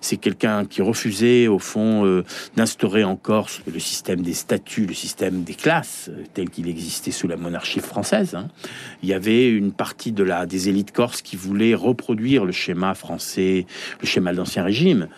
C'est 0.00 0.16
quelqu'un 0.16 0.64
qui 0.64 0.82
refusait 0.82 1.48
au 1.48 1.58
fond 1.58 2.04
euh, 2.04 2.24
d'instaurer 2.56 3.04
en 3.04 3.16
Corse 3.16 3.60
le 3.72 3.78
système 3.78 4.22
des 4.22 4.34
statuts, 4.34 4.86
le 4.86 4.94
système 4.94 5.42
des 5.42 5.54
classes 5.54 6.10
euh, 6.10 6.24
tel 6.34 6.50
qu'il 6.50 6.68
existait 6.68 7.10
sous 7.10 7.28
la 7.28 7.36
monarchie 7.36 7.80
française. 7.80 8.34
Hein. 8.34 8.48
Il 9.02 9.08
y 9.08 9.14
avait 9.14 9.48
une 9.48 9.72
partie 9.72 10.12
de 10.12 10.22
la 10.22 10.46
des 10.46 10.68
élites 10.68 10.92
corses 10.92 11.22
qui 11.22 11.35
voulait 11.36 11.74
reproduire 11.74 12.44
le 12.44 12.52
schéma 12.52 12.94
français, 12.94 13.66
le 14.00 14.06
schéma 14.06 14.32
de 14.32 14.36
l'ancien 14.36 14.64
régime. 14.64 15.08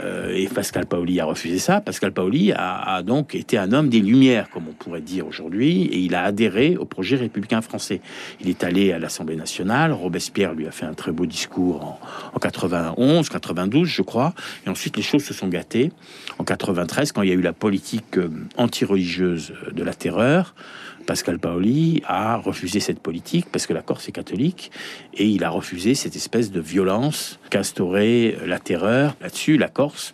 Euh, 0.00 0.34
et 0.34 0.48
Pascal 0.48 0.86
Paoli 0.86 1.20
a 1.20 1.24
refusé 1.24 1.58
ça. 1.58 1.80
Pascal 1.80 2.12
Paoli 2.12 2.52
a, 2.52 3.02
donc 3.02 3.34
été 3.34 3.58
un 3.58 3.72
homme 3.72 3.88
des 3.88 4.00
Lumières, 4.00 4.50
comme 4.50 4.64
on 4.68 4.72
pourrait 4.72 5.00
dire 5.00 5.26
aujourd'hui, 5.26 5.84
et 5.84 5.98
il 5.98 6.14
a 6.14 6.22
adhéré 6.22 6.76
au 6.76 6.84
projet 6.84 7.16
républicain 7.16 7.60
français. 7.60 8.00
Il 8.40 8.48
est 8.48 8.64
allé 8.64 8.92
à 8.92 8.98
l'Assemblée 8.98 9.36
nationale. 9.36 9.92
Robespierre 9.92 10.54
lui 10.54 10.66
a 10.66 10.70
fait 10.70 10.86
un 10.86 10.94
très 10.94 11.12
beau 11.12 11.26
discours 11.26 11.84
en, 11.84 12.00
en 12.34 12.38
91, 12.38 13.28
92, 13.28 13.88
je 13.88 14.02
crois. 14.02 14.34
Et 14.66 14.70
ensuite, 14.70 14.96
les 14.96 15.02
choses 15.02 15.24
se 15.24 15.34
sont 15.34 15.48
gâtées. 15.48 15.92
En 16.38 16.44
93, 16.44 17.12
quand 17.12 17.22
il 17.22 17.28
y 17.28 17.32
a 17.32 17.34
eu 17.34 17.42
la 17.42 17.52
politique 17.52 18.18
euh, 18.18 18.30
anti-religieuse 18.56 19.52
de 19.72 19.82
la 19.82 19.94
terreur, 19.94 20.54
Pascal 21.06 21.38
Paoli 21.38 22.02
a 22.06 22.36
refusé 22.36 22.80
cette 22.80 23.00
politique 23.00 23.46
parce 23.50 23.66
que 23.66 23.72
la 23.72 23.82
Corse 23.82 24.08
est 24.08 24.12
catholique 24.12 24.70
et 25.14 25.26
il 25.26 25.44
a 25.44 25.50
refusé 25.50 25.94
cette 25.94 26.16
espèce 26.16 26.50
de 26.50 26.60
violence 26.60 27.38
qu'instaurait 27.50 28.36
la 28.46 28.58
terreur. 28.58 29.16
Là-dessus, 29.20 29.56
la 29.56 29.68
Corse 29.68 30.12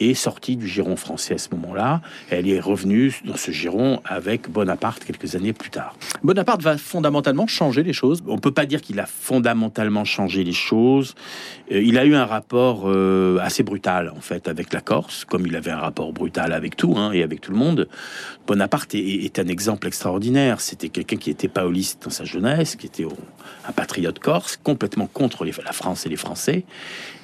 est 0.00 0.14
sortie 0.14 0.56
du 0.56 0.66
giron 0.66 0.96
français 0.96 1.34
à 1.34 1.38
ce 1.38 1.48
moment-là. 1.52 2.00
Elle 2.30 2.48
est 2.48 2.60
revenue 2.60 3.20
dans 3.24 3.36
ce 3.36 3.50
giron 3.50 4.00
avec 4.04 4.50
Bonaparte 4.50 5.04
quelques 5.04 5.36
années 5.36 5.52
plus 5.52 5.70
tard. 5.70 5.94
Bonaparte 6.22 6.62
va 6.62 6.76
fondamentalement 6.78 7.46
changer 7.46 7.82
les 7.82 7.92
choses. 7.92 8.22
On 8.26 8.38
peut 8.38 8.50
pas 8.50 8.66
dire 8.66 8.80
qu'il 8.80 8.98
a 8.98 9.06
fondamentalement 9.06 10.04
changé 10.04 10.44
les 10.44 10.52
choses. 10.52 11.14
Euh, 11.70 11.82
il 11.82 11.98
a 11.98 12.04
eu 12.04 12.14
un 12.14 12.24
rapport 12.24 12.84
euh, 12.86 13.38
assez 13.40 13.62
brutal 13.62 14.12
en 14.16 14.20
fait 14.20 14.48
avec 14.48 14.72
la 14.72 14.80
Corse, 14.80 15.24
comme 15.24 15.46
il 15.46 15.54
avait 15.56 15.70
un 15.70 15.78
rapport 15.78 16.12
brutal 16.12 16.52
avec 16.52 16.76
tout 16.76 16.94
hein, 16.96 17.12
et 17.12 17.22
avec 17.22 17.40
tout 17.40 17.52
le 17.52 17.58
monde. 17.58 17.88
Bonaparte 18.46 18.94
est, 18.94 19.38
un 19.38 19.46
exemple 19.46 19.86
extraordinaire. 19.86 20.60
C'était 20.60 20.88
quelqu'un 20.88 21.16
qui 21.16 21.30
était 21.30 21.48
paoliste 21.48 22.02
dans 22.04 22.10
sa 22.10 22.24
jeunesse, 22.24 22.76
qui 22.76 22.86
était 22.86 23.06
un 23.68 23.72
patriote 23.72 24.18
corse, 24.18 24.56
complètement 24.56 25.06
contre 25.06 25.44
la 25.44 25.72
France 25.72 26.06
et 26.06 26.08
les 26.08 26.16
Français, 26.16 26.64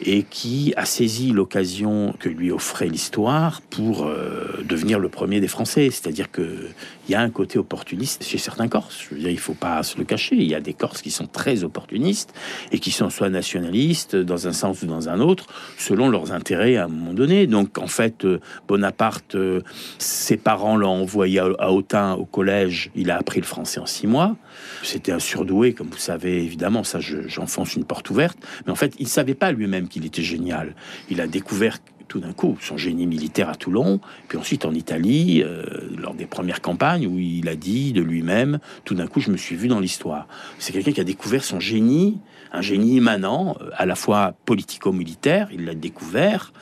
et 0.05 0.25
qui 0.25 0.75
a 0.77 0.85
saisi 0.85 1.31
l'occasion 1.31 2.15
que 2.19 2.29
lui 2.29 2.53
offrait 2.53 2.89
l'histoire 2.89 3.63
pour 3.63 4.05
euh, 4.05 4.63
devenir 4.69 4.99
le 4.99 5.09
premier 5.09 5.41
des 5.41 5.49
Français. 5.49 5.91
C'est-à-dire 5.91 6.31
que 6.31 6.69
il 7.09 7.13
y 7.13 7.15
a 7.15 7.21
un 7.21 7.31
côté 7.31 7.59
opportuniste 7.59 8.25
chez 8.25 8.39
certains 8.39 8.69
Corses. 8.69 9.07
Je 9.09 9.15
veux 9.15 9.21
dire, 9.21 9.31
il 9.31 9.39
faut 9.39 9.55
pas 9.55 9.83
se 9.83 9.97
le 9.97 10.05
cacher. 10.05 10.37
Il 10.37 10.45
y 10.45 10.55
a 10.55 10.61
des 10.61 10.73
Corses 10.73 11.03
qui 11.03 11.11
sont 11.11 11.27
très 11.27 11.65
opportunistes 11.65 12.35
et 12.73 12.79
qui 12.79 12.91
sont 12.91 13.11
soit 13.11 13.31
nationalistes 13.31 14.17
dans 14.17 14.49
un 14.49 14.53
sens 14.53 14.83
ou 14.83 14.87
dans 14.87 15.09
un 15.09 15.21
autre, 15.21 15.47
selon 15.79 16.09
leurs 16.09 16.33
intérêts 16.33 16.77
à 16.77 16.85
un 16.85 16.89
moment 16.89 17.15
donné. 17.15 17.47
Donc, 17.47 17.79
en 17.79 17.87
fait, 17.87 18.25
euh, 18.25 18.41
Bonaparte, 18.67 19.35
euh, 19.35 19.63
ses 19.99 20.37
parents 20.37 20.77
l'ont 20.77 21.03
envoyé 21.03 21.39
à 21.39 21.73
Autun 21.73 22.15
au 22.15 22.25
collège. 22.25 22.91
Il 22.95 23.11
a 23.11 23.17
appris 23.17 23.41
le 23.41 23.47
français 23.47 23.81
en 23.81 23.87
six 23.87 24.07
mois. 24.07 24.37
C'était 24.83 25.13
un 25.13 25.19
surdoué, 25.19 25.73
comme 25.73 25.89
vous 25.89 25.99
savez, 25.99 26.43
évidemment. 26.43 26.85
Ça, 26.85 26.99
j'enfonce 27.01 27.75
une 27.77 27.85
porte 27.85 28.11
ouverte. 28.11 28.39
Mais 28.65 28.73
en 28.73 28.77
fait, 28.77 28.95
il 28.99 29.09
savait 29.09 29.35
pas 29.35 29.53
lui-même 29.53 29.89
qu'il 29.89 30.05
était 30.05 30.23
génial. 30.23 30.75
Il 31.11 31.21
a 31.21 31.27
découvert 31.27 31.79
tout 32.09 32.21
d'un 32.21 32.33
coup 32.33 32.57
son 32.61 32.77
génie 32.77 33.07
militaire 33.07 33.49
à 33.49 33.55
Toulon, 33.55 34.01
puis 34.29 34.39
ensuite 34.39 34.65
en 34.65 34.73
Italie, 34.73 35.43
euh, 35.43 35.65
lors 35.97 36.15
des 36.15 36.27
premières 36.27 36.61
campagnes, 36.61 37.07
où 37.07 37.19
il 37.19 37.49
a 37.49 37.57
dit 37.57 37.93
de 37.93 38.03
lui-même, 38.03 38.59
tout 38.85 38.95
d'un 38.95 39.07
coup, 39.07 39.21
je 39.21 39.31
me 39.31 39.37
suis 39.37 39.57
vu 39.57 39.69
dans 39.69 39.81
l'histoire. 39.81 40.29
C'est 40.59 40.73
quelqu'un 40.73 40.93
qui 40.93 41.01
a 41.01 41.05
découvert 41.05 41.45
son 41.45 41.61
génie, 41.61 42.19
un 42.53 42.63
génie 42.63 42.97
immanent, 42.97 43.57
euh, 43.61 43.71
à 43.77 43.87
la 43.87 43.95
fois 43.95 44.35
politico-militaire, 44.45 45.49
il 45.53 45.65
l'a 45.65 45.75
découvert 45.75 46.53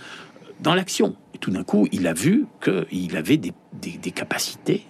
dans 0.61 0.75
l'action. 0.75 1.17
Tout 1.41 1.51
d'un 1.51 1.65
coup, 1.65 1.87
il 1.93 2.07
a 2.07 2.15
vu 2.15 2.47
qu'il 2.63 3.17
avait 3.17 3.37
des, 3.37 3.53
capacités 4.13 4.87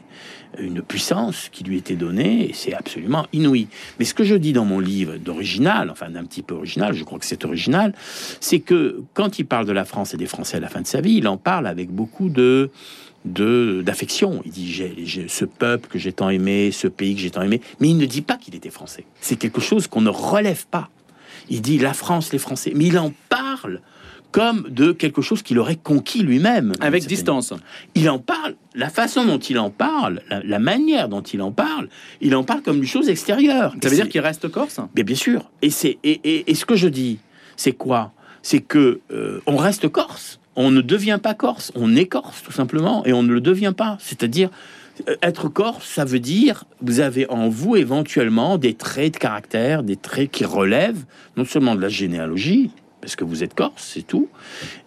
une 0.58 0.82
puissance 0.82 1.48
qui 1.50 1.64
lui 1.64 1.78
était 1.78 1.96
donnée, 1.96 2.48
et 2.48 2.52
c'est 2.52 2.74
absolument 2.74 3.26
inouï. 3.32 3.66
Mais 3.98 4.04
ce 4.04 4.14
que 4.14 4.22
je 4.22 4.36
dis 4.36 4.52
dans 4.52 4.64
mon 4.64 4.78
livre 4.78 5.16
d'original, 5.16 5.90
enfin 5.90 6.10
d'un 6.10 6.24
petit 6.24 6.42
peu 6.42 6.54
original, 6.54 6.94
je 6.94 7.02
crois 7.02 7.18
que 7.18 7.24
c'est 7.24 7.44
original, 7.44 7.92
c'est 8.38 8.60
que 8.60 9.02
quand 9.14 9.40
il 9.40 9.46
parle 9.46 9.66
de 9.66 9.72
la 9.72 9.84
France 9.84 10.14
et 10.14 10.16
des 10.16 10.26
Français 10.26 10.58
à 10.58 10.60
la 10.60 10.68
fin 10.68 10.80
de 10.80 10.86
sa 10.86 11.00
vie, 11.00 11.14
il 11.14 11.26
en 11.26 11.38
parle 11.38 11.66
avec 11.66 11.90
beaucoup 11.90 12.28
de 12.28 12.70
d'affection. 13.24 14.42
Il 14.44 14.52
dit 14.52 15.26
ce 15.28 15.44
peuple 15.44 15.88
que 15.88 15.98
j'ai 15.98 16.12
tant 16.12 16.28
aimé, 16.28 16.70
ce 16.70 16.88
pays 16.88 17.14
que 17.14 17.20
j'ai 17.20 17.30
tant 17.30 17.42
aimé, 17.42 17.60
mais 17.80 17.88
il 17.88 17.96
ne 17.96 18.06
dit 18.06 18.22
pas 18.22 18.36
qu'il 18.36 18.54
était 18.54 18.70
français. 18.70 19.06
C'est 19.20 19.36
quelque 19.36 19.60
chose 19.60 19.86
qu'on 19.86 20.02
ne 20.02 20.10
relève 20.10 20.66
pas. 20.66 20.90
Il 21.48 21.62
dit 21.62 21.78
la 21.78 21.94
France, 21.94 22.32
les 22.32 22.38
Français, 22.38 22.72
mais 22.74 22.86
il 22.86 22.98
en 22.98 23.12
parle 23.28 23.80
comme 24.34 24.66
de 24.68 24.90
quelque 24.90 25.22
chose 25.22 25.42
qu'il 25.42 25.60
aurait 25.60 25.76
conquis 25.76 26.24
lui-même. 26.24 26.72
Avec 26.80 27.06
distance. 27.06 27.54
Il 27.94 28.10
en 28.10 28.18
parle, 28.18 28.56
la 28.74 28.90
façon 28.90 29.24
dont 29.24 29.38
il 29.38 29.60
en 29.60 29.70
parle, 29.70 30.22
la, 30.28 30.58
manière 30.58 31.08
dont 31.08 31.20
il 31.20 31.40
en 31.40 31.52
parle, 31.52 31.88
il 32.20 32.34
en 32.34 32.42
parle 32.42 32.62
comme 32.62 32.78
une 32.78 32.86
chose 32.86 33.08
extérieure. 33.08 33.76
Ça 33.80 33.88
veut 33.88 33.94
dire 33.94 34.08
qu'il 34.08 34.20
reste 34.20 34.48
corse? 34.48 34.80
Bien 34.92 35.14
sûr. 35.14 35.52
Et, 35.62 35.70
c'est, 35.70 35.98
et, 36.02 36.52
ce 36.52 36.64
que 36.64 36.74
je 36.74 36.88
dis, 36.88 37.20
c'est 37.56 37.74
quoi? 37.74 38.10
C'est 38.42 38.58
que 38.58 38.98
euh, 39.12 39.40
on 39.46 39.56
reste 39.56 39.88
corse. 39.88 40.40
On 40.56 40.72
ne 40.72 40.80
devient 40.80 41.20
pas 41.22 41.34
corse. 41.34 41.70
On 41.76 41.94
est 41.94 42.06
corse, 42.06 42.42
tout 42.42 42.50
simplement. 42.50 43.06
Et 43.06 43.12
on 43.12 43.22
ne 43.22 43.32
le 43.32 43.40
devient 43.40 43.72
pas. 43.76 43.98
C'est-à-dire, 44.00 44.50
euh, 45.08 45.14
être 45.22 45.48
corse, 45.48 45.86
ça 45.86 46.04
veut 46.04 46.18
dire 46.18 46.64
vous 46.80 46.98
avez 46.98 47.30
en 47.30 47.48
vous 47.48 47.76
éventuellement 47.76 48.58
des 48.58 48.74
traits 48.74 49.14
de 49.14 49.18
caractère, 49.18 49.84
des 49.84 49.96
traits 49.96 50.32
qui 50.32 50.44
relèvent 50.44 51.04
non 51.36 51.44
seulement 51.44 51.76
de 51.76 51.80
la 51.80 51.88
généalogie, 51.88 52.72
parce 53.04 53.16
que 53.16 53.24
vous 53.24 53.44
êtes 53.44 53.52
corse, 53.52 53.92
c'est 53.92 54.06
tout, 54.06 54.30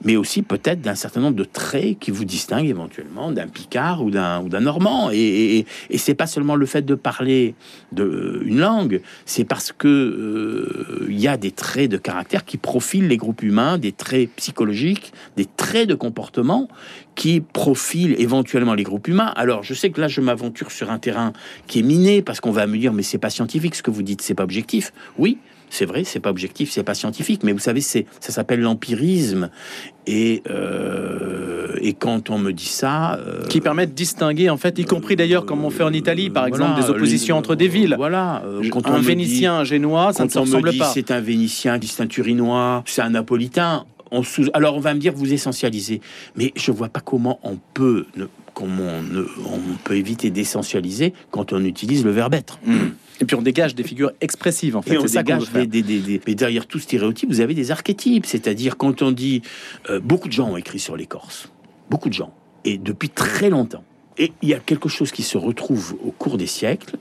mais 0.03 0.15
aussi 0.15 0.41
peut-être 0.41 0.81
d'un 0.81 0.95
certain 0.95 1.21
nombre 1.21 1.35
de 1.35 1.43
traits 1.43 1.99
qui 1.99 2.09
vous 2.09 2.25
distinguent 2.25 2.67
éventuellement 2.67 3.31
d'un 3.31 3.47
Picard 3.47 4.03
ou 4.03 4.09
d'un 4.09 4.41
ou 4.41 4.49
d'un 4.49 4.61
Normand. 4.61 5.11
Et, 5.13 5.67
c'est 5.97 6.15
pas 6.15 6.25
seulement 6.25 6.55
le 6.55 6.65
fait 6.65 6.81
de 6.81 6.95
parler 6.95 7.53
de 7.91 8.03
euh, 8.03 8.41
une 8.43 8.59
langue, 8.59 9.01
c'est 9.27 9.43
parce 9.43 9.71
que 9.71 9.87
euh, 9.87 11.05
il 11.09 11.19
y 11.19 11.27
a 11.27 11.37
des 11.37 11.51
traits 11.51 11.91
de 11.91 11.97
caractère 11.97 12.43
qui 12.43 12.57
profilent 12.57 13.07
les 13.07 13.17
groupes 13.17 13.43
humains, 13.43 13.77
des 13.77 13.91
traits 13.91 14.31
psychologiques, 14.35 15.13
des 15.35 15.45
traits 15.45 15.87
de 15.87 15.93
comportement 15.93 16.67
qui 17.13 17.41
profilent 17.41 18.15
éventuellement 18.17 18.73
les 18.73 18.83
groupes 18.83 19.07
humains. 19.07 19.31
Alors, 19.35 19.61
je 19.61 19.75
sais 19.75 19.91
que 19.91 20.01
là, 20.01 20.07
je 20.07 20.21
m'aventure 20.21 20.71
sur 20.71 20.89
un 20.89 20.97
terrain 20.97 21.33
qui 21.67 21.79
est 21.79 21.83
miné 21.83 22.23
parce 22.23 22.39
qu'on 22.39 22.51
va 22.51 22.65
me 22.65 22.79
dire, 22.79 22.93
mais 22.93 23.03
c'est 23.03 23.19
pas 23.19 23.29
scientifique 23.29 23.75
ce 23.75 23.83
que 23.83 23.91
vous 23.91 24.01
dites, 24.01 24.23
c'est 24.23 24.33
pas 24.33 24.43
objectif. 24.43 24.91
Oui, 25.19 25.37
c'est 25.69 25.85
vrai, 25.85 26.03
c'est 26.03 26.19
pas 26.19 26.29
objectif, 26.29 26.71
c'est 26.71 26.83
pas 26.83 26.93
scientifique, 26.93 27.43
mais 27.43 27.51
vous 27.51 27.59
savez, 27.59 27.81
c'est 27.81 28.05
ça 28.19 28.31
s'appelle 28.31 28.61
l'empirisme. 28.61 29.49
Et, 30.05 30.41
euh, 30.49 31.75
et 31.81 31.93
quand 31.93 32.29
on 32.29 32.37
me 32.37 32.53
dit 32.53 32.65
ça, 32.65 33.15
euh, 33.15 33.45
qui 33.47 33.59
permet 33.59 33.85
de 33.85 33.91
distinguer 33.91 34.49
en 34.49 34.57
fait, 34.57 34.79
y 34.79 34.85
compris 34.85 35.15
d'ailleurs 35.15 35.45
comme 35.45 35.65
on 35.65 35.69
fait 35.69 35.83
en 35.83 35.91
Italie, 35.93 36.29
par 36.29 36.45
exemple, 36.45 36.81
des 36.81 36.89
oppositions 36.89 37.37
entre 37.37 37.55
des 37.55 37.67
villes. 37.67 37.95
Voilà, 37.97 38.43
euh, 38.45 38.67
quand 38.69 38.87
un 38.87 38.99
Vénitien, 38.99 39.59
un 39.59 39.63
Génois, 39.63 40.13
ça 40.13 40.23
ne 40.25 40.29
se 40.29 40.39
ressemble 40.39 40.75
pas. 40.77 40.91
C'est 40.93 41.11
un 41.11 41.19
Vénitien, 41.19 41.79
c'est 41.81 42.03
un 42.03 42.07
Turinois, 42.07 42.83
c'est 42.85 43.01
un 43.01 43.09
Napolitain. 43.09 43.85
On 44.09 44.23
sous... 44.23 44.45
Alors 44.53 44.77
on 44.77 44.79
va 44.79 44.93
me 44.93 44.99
dire 44.99 45.11
vous 45.13 45.33
essentialisez, 45.33 45.99
mais 46.37 46.53
je 46.55 46.71
vois 46.71 46.87
pas 46.87 47.01
comment 47.01 47.39
on 47.43 47.57
peut 47.73 48.05
comment 48.53 48.89
on, 49.45 49.77
peut 49.83 49.95
éviter 49.97 50.31
d'essentialiser 50.31 51.13
quand 51.29 51.53
on 51.53 51.63
utilise 51.63 52.03
le 52.03 52.09
verbe 52.09 52.33
être. 52.33 52.57
Hmm. 52.65 52.89
Et 53.19 53.25
puis 53.25 53.35
on 53.35 53.41
dégage 53.41 53.75
des 53.75 53.83
figures 53.83 54.11
expressives 54.21 54.75
en 54.75 54.81
fait. 54.81 54.93
Et 54.93 54.97
on 54.97 55.03
dégage 55.03 55.51
des, 55.51 55.65
des, 55.65 55.81
des, 55.81 56.21
Mais 56.27 56.35
derrière 56.35 56.67
tout 56.67 56.79
stéréotype, 56.79 57.29
vous 57.29 57.41
avez 57.41 57.53
des 57.53 57.71
archétypes. 57.71 58.25
C'est-à-dire 58.25 58.77
quand 58.77 59.01
on 59.01 59.11
dit 59.11 59.41
euh, 59.89 59.99
beaucoup 59.99 60.27
de 60.27 60.33
gens 60.33 60.49
ont 60.49 60.57
écrit 60.57 60.79
sur 60.79 60.95
les 60.95 61.05
Corses, 61.05 61.49
beaucoup 61.89 62.09
de 62.09 62.13
gens, 62.13 62.33
et 62.65 62.77
depuis 62.77 63.09
très 63.09 63.49
longtemps. 63.49 63.83
Et 64.17 64.33
il 64.41 64.49
y 64.49 64.53
a 64.53 64.59
quelque 64.59 64.89
chose 64.89 65.11
qui 65.11 65.23
se 65.23 65.37
retrouve 65.37 65.95
au 66.03 66.11
cours 66.11 66.37
des 66.37 66.47
siècles. 66.47 66.97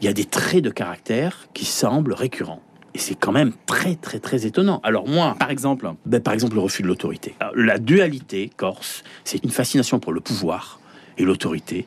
Il 0.00 0.04
y 0.04 0.08
a 0.08 0.12
des 0.12 0.24
traits 0.24 0.62
de 0.62 0.70
caractère 0.70 1.48
qui 1.54 1.64
semblent 1.64 2.12
récurrents. 2.12 2.62
Et 2.94 2.98
c'est 2.98 3.14
quand 3.14 3.32
même 3.32 3.52
très 3.66 3.96
très 3.96 4.18
très 4.18 4.46
étonnant. 4.46 4.80
Alors 4.82 5.08
moi, 5.08 5.36
par 5.38 5.50
exemple, 5.50 5.90
ben, 6.06 6.20
par 6.20 6.34
exemple 6.34 6.54
le 6.54 6.60
refus 6.60 6.82
de 6.82 6.88
l'autorité. 6.88 7.34
La 7.54 7.78
dualité 7.78 8.50
corse, 8.56 9.04
c'est 9.24 9.42
une 9.44 9.50
fascination 9.50 9.98
pour 10.00 10.12
le 10.12 10.20
pouvoir 10.20 10.80
et 11.18 11.24
l'autorité, 11.24 11.86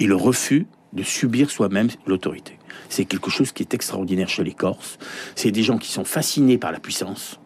et 0.00 0.06
le 0.06 0.16
refus 0.16 0.66
de 0.92 1.02
subir 1.02 1.50
soi-même 1.50 1.88
l'autorité. 2.06 2.58
C'est 2.88 3.04
quelque 3.04 3.30
chose 3.30 3.52
qui 3.52 3.62
est 3.62 3.74
extraordinaire 3.74 4.28
chez 4.28 4.44
les 4.44 4.52
Corses. 4.52 4.98
C'est 5.34 5.50
des 5.50 5.62
gens 5.62 5.78
qui 5.78 5.90
sont 5.90 6.04
fascinés 6.04 6.58
par 6.58 6.72
la 6.72 6.80
puissance, 6.80 7.40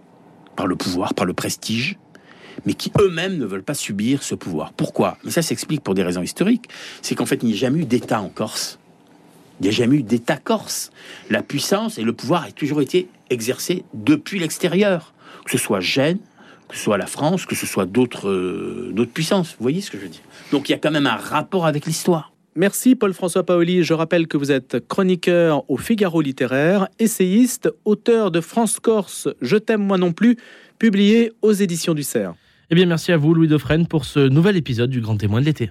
par 0.56 0.66
le 0.66 0.76
pouvoir, 0.76 1.14
par 1.14 1.26
le 1.26 1.32
prestige, 1.32 1.98
mais 2.64 2.74
qui 2.74 2.90
eux-mêmes 3.00 3.38
ne 3.38 3.44
veulent 3.44 3.62
pas 3.62 3.74
subir 3.74 4.22
ce 4.22 4.35
pouvoir. 4.35 4.72
Pourquoi? 4.72 5.18
Mais 5.24 5.30
ça 5.30 5.42
s'explique 5.42 5.82
pour 5.82 5.94
des 5.94 6.02
raisons 6.02 6.22
historiques. 6.22 6.68
C'est 7.02 7.14
qu'en 7.14 7.26
fait, 7.26 7.42
il 7.42 7.48
n'y 7.48 7.54
a 7.54 7.56
jamais 7.56 7.80
eu 7.80 7.85
d'État 7.85 8.20
en 8.20 8.28
Corse. 8.28 8.78
Il 9.61 9.64
n'y 9.64 9.68
a 9.68 9.72
jamais 9.72 9.96
eu 9.96 10.02
d'État 10.02 10.37
corse. 10.37 10.90
La 11.30 11.42
puissance 11.42 11.98
et 11.98 12.02
le 12.02 12.12
pouvoir 12.12 12.46
ont 12.46 12.50
toujours 12.50 12.82
été 12.82 13.09
exercée 13.30 13.85
depuis 13.94 14.38
l'extérieur, 14.38 15.14
que 15.44 15.50
ce 15.50 15.59
soit 15.59 15.80
Gênes, 15.80 16.18
que 16.68 16.76
ce 16.76 16.82
soit 16.82 16.98
la 16.98 17.06
France, 17.06 17.46
que 17.46 17.54
ce 17.54 17.66
soit 17.66 17.87
d'autres 17.87 18.28
euh, 18.28 19.09
puissances. 19.12 19.50
Vous 19.50 19.62
voyez 19.62 19.80
ce 19.80 19.90
que 19.90 19.98
je 19.98 20.02
veux 20.02 20.09
dire? 20.09 20.20
Donc 20.52 20.68
il 20.68 20.72
y 20.72 20.74
a 20.74 20.78
quand 20.78 20.90
même 20.90 21.06
un 21.06 21.16
rapport 21.16 21.66
avec 21.66 21.87
l'histoire. 21.87 22.32
Merci 22.57 22.95
Paul-François 22.95 23.45
Paoli. 23.45 23.85
Je 23.85 23.92
rappelle 23.92 24.27
que 24.27 24.38
vous 24.38 24.51
êtes 24.51 24.79
chroniqueur 24.88 25.69
au 25.71 25.77
Figaro 25.77 26.23
littéraire, 26.23 26.88
essayiste, 26.99 27.69
auteur 27.85 28.31
de 28.31 28.40
France-Corse, 28.40 29.29
Je 29.42 29.59
t'aime 29.59 29.83
moi 29.83 29.99
non 29.99 30.12
plus, 30.12 30.37
publié 30.79 31.33
aux 31.42 31.53
éditions 31.53 31.92
du 31.92 32.03
Cerf. 32.03 32.35
Eh 32.71 32.75
bien, 32.75 32.87
merci 32.87 33.12
à 33.12 33.19
vous, 33.19 33.35
Louis 33.35 33.49
Dauphren, 33.49 33.87
pour 33.87 34.07
ce 34.07 34.21
nouvel 34.21 34.57
épisode 34.57 34.88
du 34.88 35.03
Grand 35.03 35.19
Témoin 35.19 35.40
de 35.40 35.47
l'été. 35.47 35.71